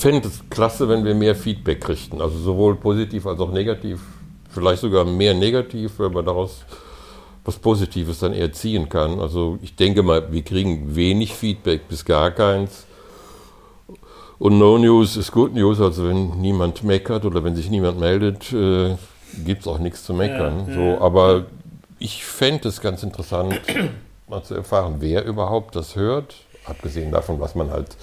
[0.00, 2.20] fände es klasse, wenn wir mehr Feedback kriegten.
[2.20, 4.00] Also sowohl positiv als auch negativ.
[4.48, 6.64] Vielleicht sogar mehr negativ, weil man daraus
[7.44, 9.20] was Positives dann eher ziehen kann.
[9.20, 12.86] Also ich denke mal, wir kriegen wenig Feedback bis gar keins.
[14.38, 15.80] Und No News ist Good News.
[15.80, 18.96] Also wenn niemand meckert oder wenn sich niemand meldet, äh,
[19.44, 20.66] gibt es auch nichts zu meckern.
[20.68, 20.96] Ja, ja.
[20.96, 21.44] So, aber
[21.98, 23.60] ich fände es ganz interessant,
[24.28, 26.36] mal zu erfahren, wer überhaupt das hört.
[26.64, 27.96] Abgesehen davon, was man halt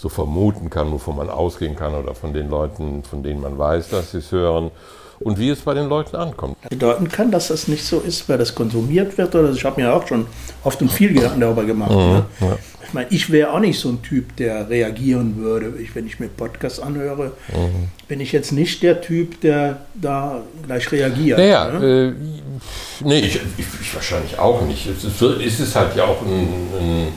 [0.00, 3.90] so vermuten kann, wovon man ausgehen kann oder von den Leuten, von denen man weiß,
[3.90, 4.70] dass sie es hören
[5.18, 6.56] und wie es bei den Leuten ankommt.
[6.70, 9.92] Bedeuten kann, dass das nicht so ist, weil das konsumiert wird oder ich habe mir
[9.92, 10.24] auch schon
[10.64, 11.90] oft und viel Gedanken darüber gemacht.
[11.90, 12.24] Mhm, ne?
[12.40, 12.58] ja.
[12.86, 15.74] Ich meine, ich wäre auch nicht so ein Typ, der reagieren würde.
[15.78, 17.88] Ich, wenn ich mir Podcasts anhöre, mhm.
[18.08, 21.38] bin ich jetzt nicht der Typ, der da gleich reagiert.
[21.38, 22.14] Naja, ne?
[22.16, 24.86] äh, nee, ich, ich, ich, wahrscheinlich auch nicht.
[24.86, 26.48] Es ist, es ist halt ja auch ein,
[26.80, 27.08] ein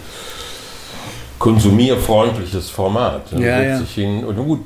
[1.39, 3.31] konsumierfreundliches Format.
[3.31, 3.79] Man ja, ja.
[3.79, 4.65] Hin, und gut,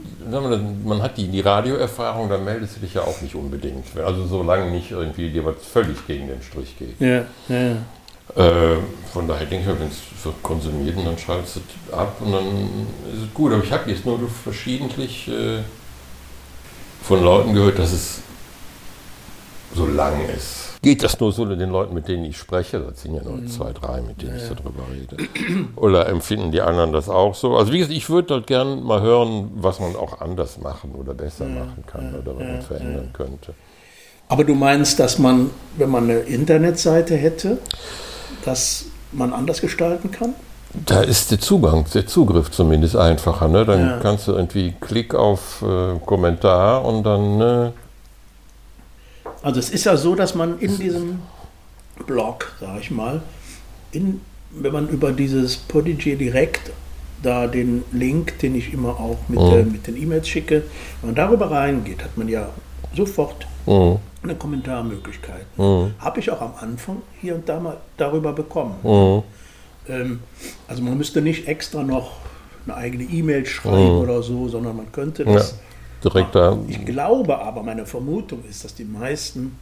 [0.86, 3.86] man hat die, die Radioerfahrung, dann meldest du dich ja auch nicht unbedingt.
[3.98, 7.00] Also solange nicht irgendwie dir was völlig gegen den Strich geht.
[7.00, 7.78] Ja, ja.
[8.36, 8.78] Äh,
[9.14, 12.46] von daher denke ich, wenn es wird konsumiert, dann schaltet es ab und dann
[13.14, 13.54] ist es gut.
[13.54, 15.60] Aber ich habe jetzt nur verschiedentlich äh,
[17.02, 18.20] von Leuten gehört, dass es
[19.74, 20.67] so lang ist.
[20.82, 22.80] Geht das nur so den Leuten, mit denen ich spreche?
[22.80, 23.48] Das sind ja nur mhm.
[23.48, 25.18] zwei, drei, mit denen ja, ich darüber rede.
[25.76, 27.58] Oder empfinden die anderen das auch so?
[27.58, 31.14] Also wie gesagt, ich würde dort gerne mal hören, was man auch anders machen oder
[31.14, 33.54] besser ja, machen kann oder was man verändern könnte.
[34.30, 37.58] Aber du meinst, dass man, wenn man eine Internetseite hätte,
[38.46, 40.36] dass man anders gestalten kann?
[40.86, 43.48] Da ist der Zugang, der Zugriff zumindest einfacher.
[43.48, 43.66] Ne?
[43.66, 44.00] Dann ja.
[44.02, 47.38] kannst du irgendwie Klick auf äh, Kommentar und dann.
[47.38, 47.74] Ne?
[49.48, 51.20] Also es ist ja so, dass man in diesem
[52.06, 53.22] Blog, sage ich mal,
[53.94, 54.20] in,
[54.52, 56.74] wenn man über dieses Podigy direkt
[57.24, 59.52] da den Link, den ich immer auch mit, mhm.
[59.54, 60.64] äh, mit den E-Mails schicke,
[61.00, 62.50] wenn man darüber reingeht, hat man ja
[62.94, 64.00] sofort mhm.
[64.22, 65.46] eine Kommentarmöglichkeit.
[65.56, 65.94] Mhm.
[65.98, 68.76] Habe ich auch am Anfang hier und da mal darüber bekommen.
[68.84, 69.24] Mhm.
[69.88, 70.20] Ähm,
[70.68, 72.18] also man müsste nicht extra noch
[72.66, 74.02] eine eigene E-Mail schreiben mhm.
[74.02, 75.58] oder so, sondern man könnte das ja,
[76.04, 76.58] direkt da.
[76.68, 79.58] Ich glaube aber, meine Vermutung ist, dass die meisten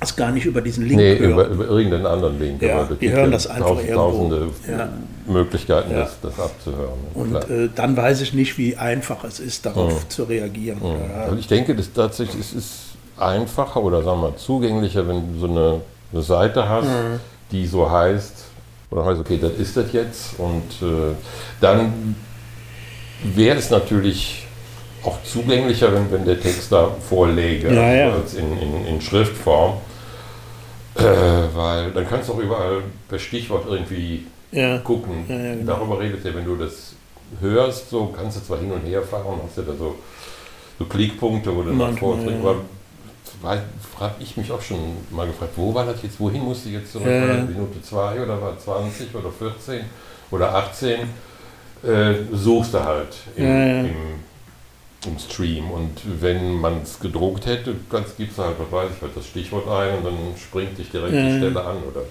[0.00, 1.32] das gar nicht über diesen Link nee, hören.
[1.32, 2.62] Über, über irgendeinen anderen Link.
[2.62, 4.10] Ja, die hören das einfach tausend, irgendwo.
[4.10, 4.88] Tausende ja.
[5.26, 6.00] Möglichkeiten, ja.
[6.00, 6.98] Das, das, abzuhören.
[7.14, 10.10] Und äh, dann weiß ich nicht, wie einfach es ist, darauf mhm.
[10.10, 10.78] zu reagieren.
[10.78, 11.20] Mhm.
[11.20, 12.78] Also ich denke, das tatsächlich es ist
[13.18, 15.80] einfacher oder sagen wir mal zugänglicher, wenn du so eine,
[16.12, 17.20] eine Seite hast, mhm.
[17.50, 18.44] die so heißt,
[18.90, 20.38] oder heißt, okay, das ist das jetzt.
[20.38, 21.14] Und äh,
[21.60, 22.14] dann
[23.24, 24.46] wäre es natürlich
[25.04, 28.12] auch zugänglicher, wenn, wenn der Text da vorläge, ja, ja.
[28.12, 29.74] als in, in, in Schriftform.
[30.96, 31.02] Äh,
[31.54, 34.78] weil dann kannst du auch überall per Stichwort irgendwie ja.
[34.78, 35.24] gucken.
[35.28, 35.74] Genau.
[35.74, 36.94] Darüber redet er, wenn du das
[37.40, 39.96] hörst, so kannst du zwar hin und her fahren, hast ja da so,
[40.78, 42.42] so Klickpunkte, wo du nach vorträgst,
[44.00, 46.92] habe ich mich auch schon mal gefragt, wo war das jetzt, wohin musste ich jetzt
[46.92, 47.06] zurück?
[47.06, 47.20] Ja.
[47.20, 49.84] War das Minute 2 oder war 20 oder 14
[50.30, 51.00] oder 18?
[51.80, 53.94] Äh, suchst du halt im, ja, im,
[55.06, 55.70] im, Stream.
[55.70, 57.74] Und wenn man es gedruckt hätte,
[58.16, 61.14] gibst du halt, was weiß ich, halt das Stichwort ein und dann springt dich direkt
[61.14, 62.02] die Stelle an oder.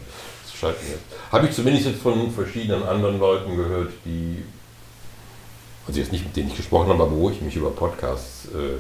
[1.32, 4.44] Habe ich zumindest jetzt von verschiedenen anderen Leuten gehört, die,
[5.88, 8.80] also jetzt nicht mit denen ich gesprochen habe, aber wo ich mich über Podcasts äh,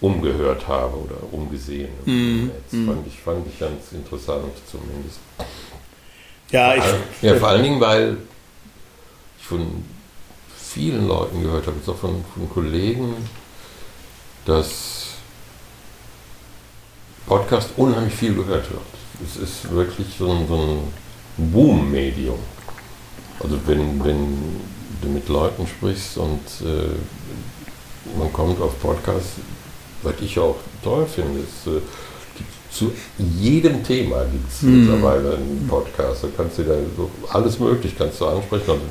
[0.00, 1.90] umgehört habe oder umgesehen.
[2.04, 2.86] Mm, das mm.
[2.86, 5.20] fand, ich, fand ich ganz interessant zumindest.
[6.50, 6.82] Ja, ich,
[7.22, 8.16] ja, vor allen Dingen, weil
[9.38, 9.84] ich von
[10.74, 13.14] vielen Leuten gehört habe, jetzt auch von, von Kollegen,
[14.44, 15.06] dass
[17.26, 18.82] Podcast unheimlich viel gehört wird.
[19.24, 20.78] Es ist wirklich so ein, so ein
[21.52, 22.38] Boom-Medium.
[23.38, 24.38] Also wenn, wenn
[25.00, 29.34] du mit Leuten sprichst und äh, man kommt auf Podcasts,
[30.02, 31.80] was ich auch toll finde, ist, äh,
[32.68, 34.80] zu jedem Thema gibt es mm.
[34.80, 36.24] mittlerweile einen Podcast.
[36.24, 38.70] Da kannst du da so alles möglich kannst du ansprechen.
[38.70, 38.82] Also,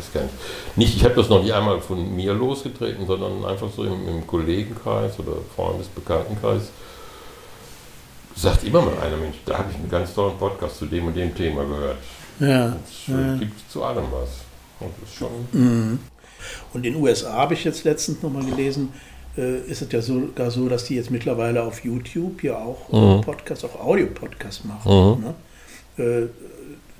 [0.00, 0.34] weiß gar nicht.
[0.76, 4.26] nicht ich habe das noch nicht einmal von mir losgetreten, sondern einfach so im, im
[4.26, 6.70] Kollegenkreis oder Freundesbekanntenkreis.
[8.36, 11.16] Sagt immer mal einer, Mensch, da habe ich einen ganz tollen Podcast zu dem und
[11.16, 11.98] dem Thema gehört.
[12.38, 12.76] Ja.
[12.84, 13.36] Es ja.
[13.36, 14.30] gibt zu allem was.
[14.80, 15.98] Und, das ist schon mm.
[16.72, 18.94] und in den USA habe ich jetzt letztens nochmal gelesen,
[19.36, 23.20] äh, ist es ja sogar so, dass die jetzt mittlerweile auf YouTube ja auch mhm.
[23.20, 25.18] Podcasts, auch Audio-Podcasts machen.
[25.18, 25.24] Mhm.
[25.24, 26.04] Ne?
[26.04, 26.28] Äh,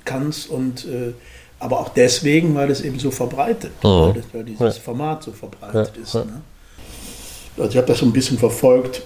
[0.05, 1.13] kannst und äh,
[1.61, 3.87] aber auch deswegen, weil es eben so verbreitet, mhm.
[3.87, 4.81] weil, weil, dieses ja.
[4.81, 6.01] Format so verbreitet ja.
[6.03, 6.15] ist.
[6.15, 6.41] Ne?
[7.57, 9.03] Also ich habe das so ein bisschen verfolgt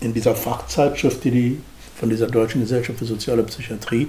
[0.00, 1.60] in dieser Fachzeitschrift, die die
[1.96, 4.06] von dieser Deutschen Gesellschaft für Soziale Psychiatrie,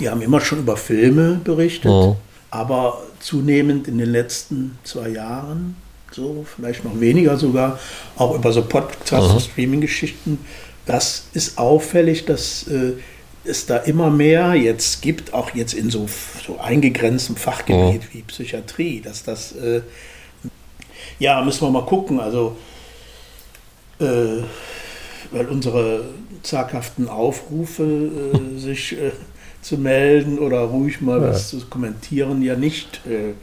[0.00, 2.14] die haben immer schon über Filme berichtet, mhm.
[2.50, 5.76] aber zunehmend in den letzten zwei Jahren
[6.12, 7.78] so, vielleicht noch weniger sogar,
[8.16, 10.38] auch über so Podcast- und Streaming-Geschichten.
[10.86, 12.92] Das ist auffällig, dass äh,
[13.48, 16.08] es da immer mehr jetzt gibt, auch jetzt in so,
[16.46, 18.08] so eingegrenztem Fachgebiet mhm.
[18.12, 19.82] wie Psychiatrie, dass das, äh,
[21.18, 22.56] ja, müssen wir mal gucken, also,
[24.00, 24.42] äh,
[25.30, 26.04] weil unsere
[26.42, 29.12] zaghaften Aufrufe, äh, sich äh,
[29.62, 31.28] zu melden oder ruhig mal ja.
[31.28, 33.34] was zu kommentieren, ja nicht äh,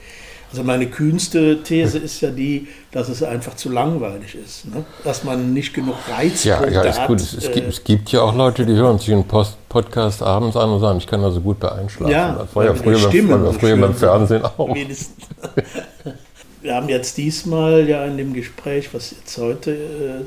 [0.53, 4.85] Also meine kühnste These ist ja die, dass es einfach zu langweilig ist, ne?
[5.03, 7.19] dass man nicht genug Reizpunkte ja, ja, ist gut.
[7.19, 10.21] Es, es, gibt, äh, es gibt ja auch Leute, die hören sich einen Post Podcast
[10.21, 12.11] abends an und sagen, ich kann also gut bei einschlafen.
[12.11, 13.95] Ja, das war ja früher, beim, Stimmen war so früher beim.
[13.95, 14.69] Fernsehen auch.
[16.61, 20.21] Wir haben jetzt diesmal ja in dem Gespräch, was jetzt heute äh,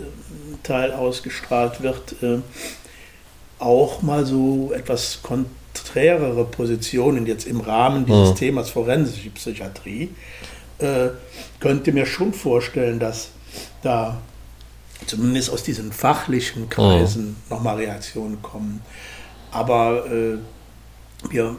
[0.65, 2.39] Teil ausgestrahlt wird, äh,
[3.61, 5.21] auch mal so etwas
[5.77, 8.35] konträrere Positionen jetzt im Rahmen dieses Mhm.
[8.37, 10.11] Themas forensische Psychiatrie.
[10.79, 11.09] Äh,
[11.61, 13.31] könnte mir schon vorstellen, dass
[13.83, 14.19] da
[15.07, 18.83] zumindest aus diesen fachlichen Kreisen nochmal Reaktionen kommen.
[19.51, 20.39] Aber äh,
[21.31, 21.57] wir,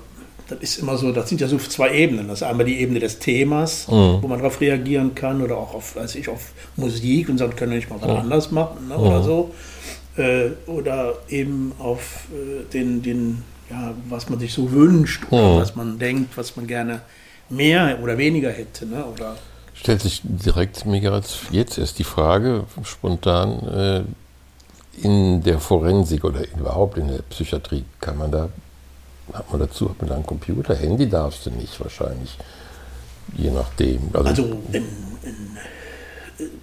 [0.47, 2.28] das ist immer so, das sind ja so zwei Ebenen.
[2.28, 4.20] Das ist einmal die Ebene des Themas, Mhm.
[4.22, 7.72] wo man darauf reagieren kann oder auch auf, weiß ich, auf Musik und sagen, können
[7.72, 9.24] wir nicht mal was anders machen ne, oder Mhm.
[9.24, 9.53] so.
[10.18, 15.59] Äh, oder eben auf äh, den, den, ja, was man sich so wünscht oder Mhm.
[15.61, 17.01] was man denkt, was man gerne
[17.49, 18.86] mehr oder weniger hätte.
[18.86, 19.36] Ne, oder
[19.74, 24.03] Stellt sich direkt mir gerade jetzt erst die Frage, spontan, äh,
[25.05, 28.49] in der Forensik oder überhaupt in der Psychiatrie, kann man da,
[29.34, 30.74] hat man dazu, hat man da einen Computer?
[30.76, 32.36] Handy darfst du nicht wahrscheinlich,
[33.38, 34.09] je nachdem.
[34.13, 35.76] Also in, in, äh,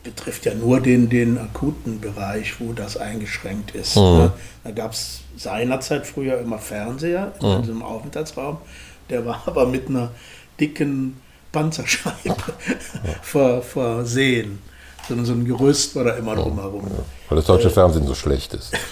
[0.03, 3.97] betrifft ja nur den, den akuten Bereich, wo das eingeschränkt ist.
[3.97, 4.03] Mhm.
[4.03, 4.33] Ne?
[4.64, 7.62] Da gab es seinerzeit früher immer Fernseher in Mhm.
[7.62, 8.59] diesem Aufenthaltsraum.
[9.11, 10.11] Der war aber mit einer
[10.61, 11.20] dicken
[11.53, 12.37] Panzerscheibe
[13.22, 14.59] ver, versehen.
[15.09, 16.91] So, so ein Gerüst war da immer drumherum.
[17.29, 18.72] weil das deutsche Fernsehen so schlecht ist.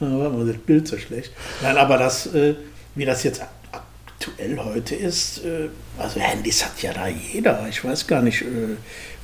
[0.00, 1.32] Das Bild so schlecht.
[1.60, 2.54] Nein, aber das, äh,
[2.94, 3.42] wie das jetzt
[3.72, 7.66] aktuell heute ist, äh, also Handys hat ja da jeder.
[7.68, 8.76] Ich weiß gar nicht, äh,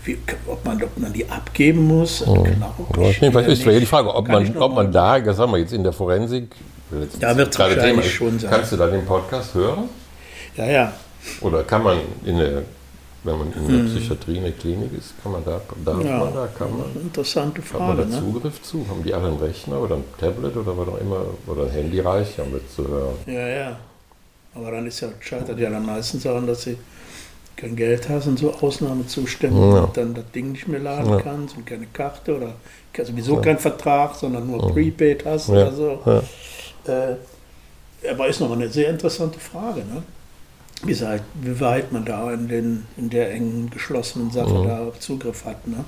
[0.06, 2.26] wie, ob, man, ob man die abgeben muss.
[2.26, 2.46] Oh.
[2.92, 3.88] Glaub Ich nee, was eher ist ja die nicht.
[3.88, 6.54] Frage, ob Kann ich man, ob man da, sagen wir jetzt in der Forensik,
[7.20, 8.50] Da wird's gerade wahrscheinlich schon sein.
[8.50, 9.88] Kannst du da den Podcast hören?
[10.56, 10.92] Ja, ja.
[11.40, 12.62] Oder kann man in der,
[13.24, 16.06] wenn man in der Psychiatrie in der Klinik ist, kann man da, darf Hm.
[16.06, 16.18] ja.
[16.18, 18.02] man da, kann man, Interessante hat man Frage.
[18.10, 18.20] da Ne?
[18.32, 18.86] Zugriff zu?
[18.88, 21.98] Haben die alle einen Rechner oder ein Tablet oder was auch immer, oder ein Handy
[22.00, 23.14] reicht, um das zu hören?
[23.26, 23.76] Ja, ja.
[24.54, 26.78] Aber dann ist ja, scheitert ja dann meistens daran, dass sie
[27.56, 29.80] kein Geld hast und so Ausnahmezustände Ja.
[29.84, 31.20] und dann das Ding nicht mehr laden Ja.
[31.20, 32.52] kannst und keine Karte oder
[33.02, 35.54] sowieso keinen Vertrag, sondern nur Prepaid hast Ja.
[35.54, 36.00] oder so.
[36.06, 36.22] Ja.
[37.10, 37.16] Äh,
[38.10, 40.02] aber ist nochmal eine sehr interessante Frage, ne?
[40.84, 45.44] Wie, sei, wie weit man da in, den, in der engen, geschlossenen Sache da Zugriff
[45.46, 45.84] hat, ne?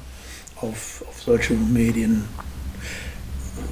[0.56, 2.24] Auf, auf solche Medien.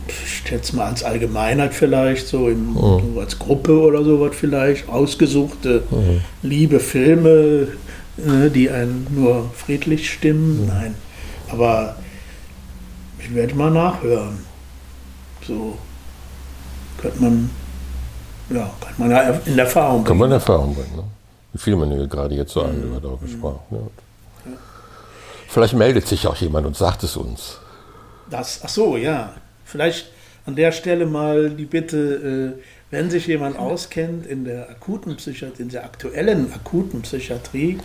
[0.09, 3.14] Ich schätze mal als Allgemeinheit vielleicht, so, im, Mhm.
[3.14, 5.82] so als Gruppe oder sowas vielleicht, ausgesuchte
[6.43, 7.68] liebe Filme,
[8.16, 10.66] ne, die einen nur friedlich stimmen.
[10.66, 10.95] Nein,
[11.49, 11.97] aber
[13.18, 14.39] ich werde mal nachhören.
[15.47, 15.76] So
[16.99, 17.51] könnte man,
[18.51, 20.41] ja, kann man ja in Erfahrung Kann man in bringen.
[20.41, 20.97] Erfahrung bringen.
[20.97, 21.03] Ne?
[21.53, 23.61] Wie viel man hier gerade jetzt so an, über darüber gesprochen.
[23.70, 24.53] Ja.
[25.49, 27.59] Vielleicht meldet sich auch jemand und sagt es uns.
[28.28, 29.32] Das, ach so, ja.
[29.66, 30.10] Vielleicht
[30.46, 35.62] an der Stelle mal die Bitte, äh, wenn sich jemand auskennt in der akuten Psychiatrie,
[35.62, 37.78] in der aktuellen akuten Psychiatrie,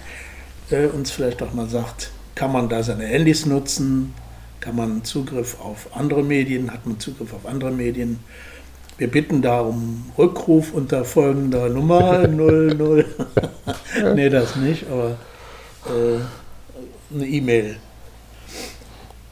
[0.70, 4.14] äh, uns vielleicht auch mal sagt, kann man da seine Handys nutzen?
[4.60, 6.72] Kann man Zugriff auf andere Medien?
[6.72, 8.20] Hat man Zugriff auf andere Medien?
[9.00, 13.06] Wir bitten da um Rückruf unter folgender Nummer 00.
[14.14, 15.18] nee, das nicht, aber
[15.88, 17.78] äh, eine E-Mail.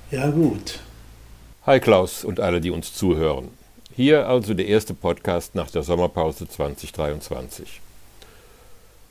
[0.10, 0.80] Ja, gut.
[1.70, 3.50] Hi Klaus und alle, die uns zuhören.
[3.96, 7.80] Hier also der erste Podcast nach der Sommerpause 2023.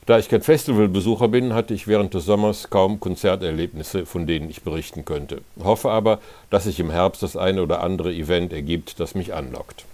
[0.06, 4.62] Da ich kein Festivalbesucher bin, hatte ich während des Sommers kaum Konzerterlebnisse, von denen ich
[4.62, 5.42] berichten könnte.
[5.62, 9.84] Hoffe aber, dass sich im Herbst das eine oder andere Event ergibt, das mich anlockt.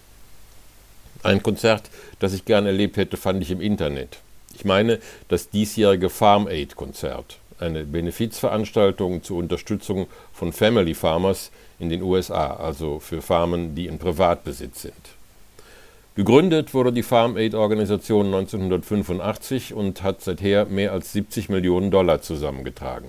[1.23, 4.21] Ein Konzert, das ich gern erlebt hätte, fand ich im Internet.
[4.55, 11.89] Ich meine das diesjährige Farm Aid Konzert, eine Benefizveranstaltung zur Unterstützung von Family Farmers in
[11.89, 15.14] den USA, also für Farmen, die in Privatbesitz sind.
[16.16, 22.22] Gegründet wurde die Farm Aid Organisation 1985 und hat seither mehr als 70 Millionen Dollar
[22.22, 23.09] zusammengetragen.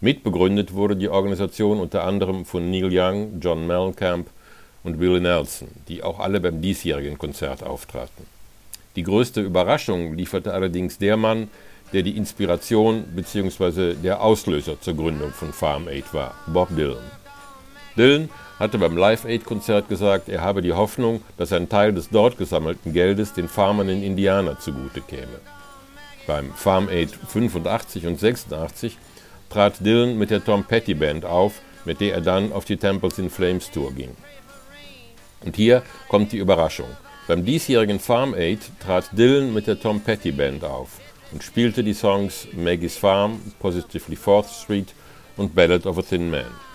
[0.00, 4.28] Mitbegründet wurde die Organisation unter anderem von Neil Young, John Mellencamp
[4.84, 8.24] und Willie Nelson, die auch alle beim diesjährigen Konzert auftraten.
[8.96, 11.50] Die größte Überraschung lieferte allerdings der Mann,
[11.92, 13.94] der die Inspiration bzw.
[13.94, 17.19] der Auslöser zur Gründung von Farm Aid war, Bob Dylan.
[18.00, 22.08] Dylan hatte beim Live Aid Konzert gesagt, er habe die Hoffnung, dass ein Teil des
[22.08, 25.38] dort gesammelten Geldes den Farmern in Indiana zugute käme.
[26.26, 28.96] Beim Farm Aid 85 und 86
[29.50, 33.18] trat Dylan mit der Tom Petty Band auf, mit der er dann auf die Temples
[33.18, 34.16] in Flames Tour ging.
[35.44, 36.88] Und hier kommt die Überraschung.
[37.28, 41.00] Beim diesjährigen Farm Aid trat Dylan mit der Tom Petty Band auf.
[41.32, 44.94] und spielte die Songs Maggie's Farm, Positively Fourth Street
[45.36, 46.69] und Ballad of a Thin Man.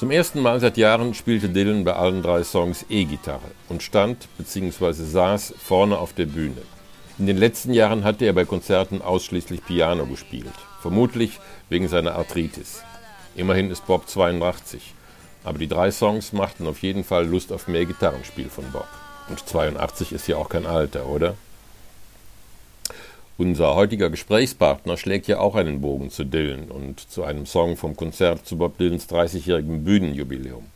[0.00, 4.92] Zum ersten Mal seit Jahren spielte Dylan bei allen drei Songs E-Gitarre und stand bzw.
[4.94, 6.62] saß vorne auf der Bühne.
[7.18, 11.38] In den letzten Jahren hatte er bei Konzerten ausschließlich Piano gespielt, vermutlich
[11.68, 12.82] wegen seiner Arthritis.
[13.36, 14.94] Immerhin ist Bob 82,
[15.44, 18.88] aber die drei Songs machten auf jeden Fall Lust auf mehr Gitarrenspiel von Bob.
[19.28, 21.34] Und 82 ist ja auch kein Alter, oder?
[23.40, 27.96] Unser heutiger Gesprächspartner schlägt ja auch einen Bogen zu Dylan und zu einem Song vom
[27.96, 30.66] Konzert zu Bob Dylans 30-jährigem Bühnenjubiläum.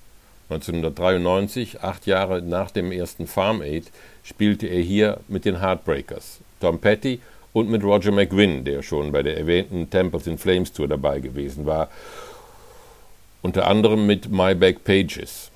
[0.49, 3.93] 1993, acht Jahre nach dem ersten Farm Aid,
[4.23, 7.21] spielte er hier mit den Heartbreakers, Tom Petty
[7.53, 11.67] und mit Roger McGuinn, der schon bei der erwähnten Temples in Flames Tour dabei gewesen
[11.67, 11.91] war,
[13.43, 15.51] unter anderem mit My Back Pages.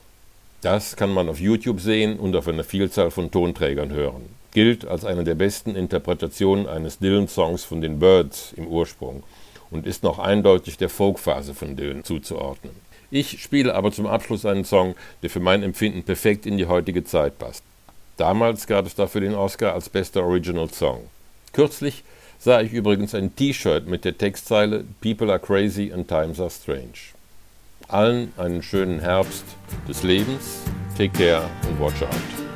[0.61, 5.05] Das kann man auf YouTube sehen und auf einer Vielzahl von Tonträgern hören gilt als
[5.05, 9.23] eine der besten Interpretationen eines Dylan-Songs von den Birds im Ursprung
[9.71, 12.75] und ist noch eindeutig der Folkphase von Dylan zuzuordnen.
[13.13, 17.05] Ich spiele aber zum Abschluss einen Song, der für mein Empfinden perfekt in die heutige
[17.05, 17.63] Zeit passt.
[18.17, 21.03] Damals gab es dafür den Oscar als bester Original Song.
[21.53, 22.03] Kürzlich
[22.41, 27.15] sah ich übrigens ein T-Shirt mit der Textzeile People are crazy and times are strange.
[27.87, 29.45] Allen einen schönen Herbst
[29.87, 30.63] des Lebens.
[30.97, 32.48] Take care and watch out.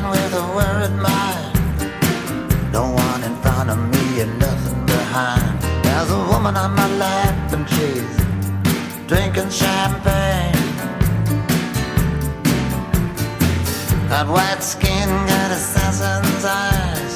[0.00, 2.72] Man with a worried mind.
[2.72, 5.60] No one in front of me and nothing behind.
[5.82, 8.16] There's a woman on my lap and she's
[9.06, 10.54] drinking champagne.
[14.08, 17.14] Got white skin, got assassin's eyes.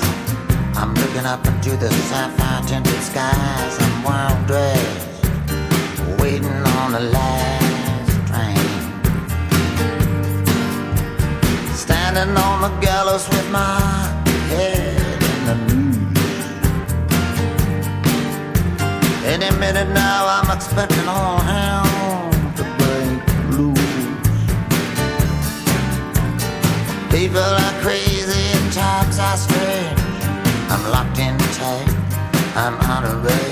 [0.76, 3.74] I'm looking up into the sapphire tinted skies.
[3.84, 5.08] I'm wild dressed,
[6.20, 7.31] waiting on the light.
[12.12, 13.80] Standing on the gallows with my
[14.52, 16.46] head in the noose.
[19.24, 23.22] Any minute now, I'm expecting all hell to break
[23.56, 23.78] loose.
[27.10, 30.00] People are crazy and times are strange.
[30.72, 31.88] I'm locked in tight,
[32.56, 33.51] I'm out of range.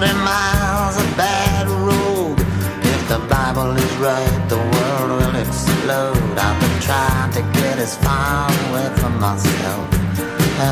[0.00, 2.38] 40 miles of bad road.
[2.82, 6.38] If the Bible is right, the world will explode.
[6.38, 9.86] I've been trying to get as far away from myself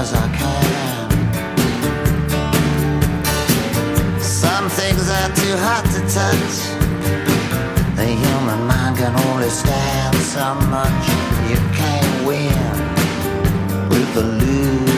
[0.00, 1.10] as I can.
[4.18, 6.56] Some things are too hot to touch.
[7.96, 11.04] The human mind can only stand so much.
[11.50, 14.97] You can't win with the losing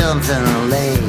[0.00, 1.00] a lake.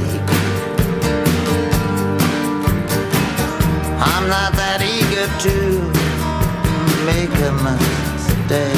[4.02, 5.56] I'm not that eager to
[7.06, 8.76] make a mistake.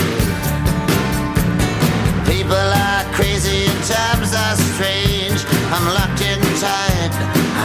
[2.25, 5.45] People are crazy and times are strange.
[5.71, 7.13] I'm locked in tight,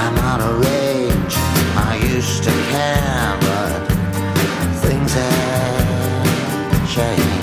[0.02, 1.34] I'm out of range.
[1.76, 3.86] I used to care, but
[4.82, 7.35] things have changed.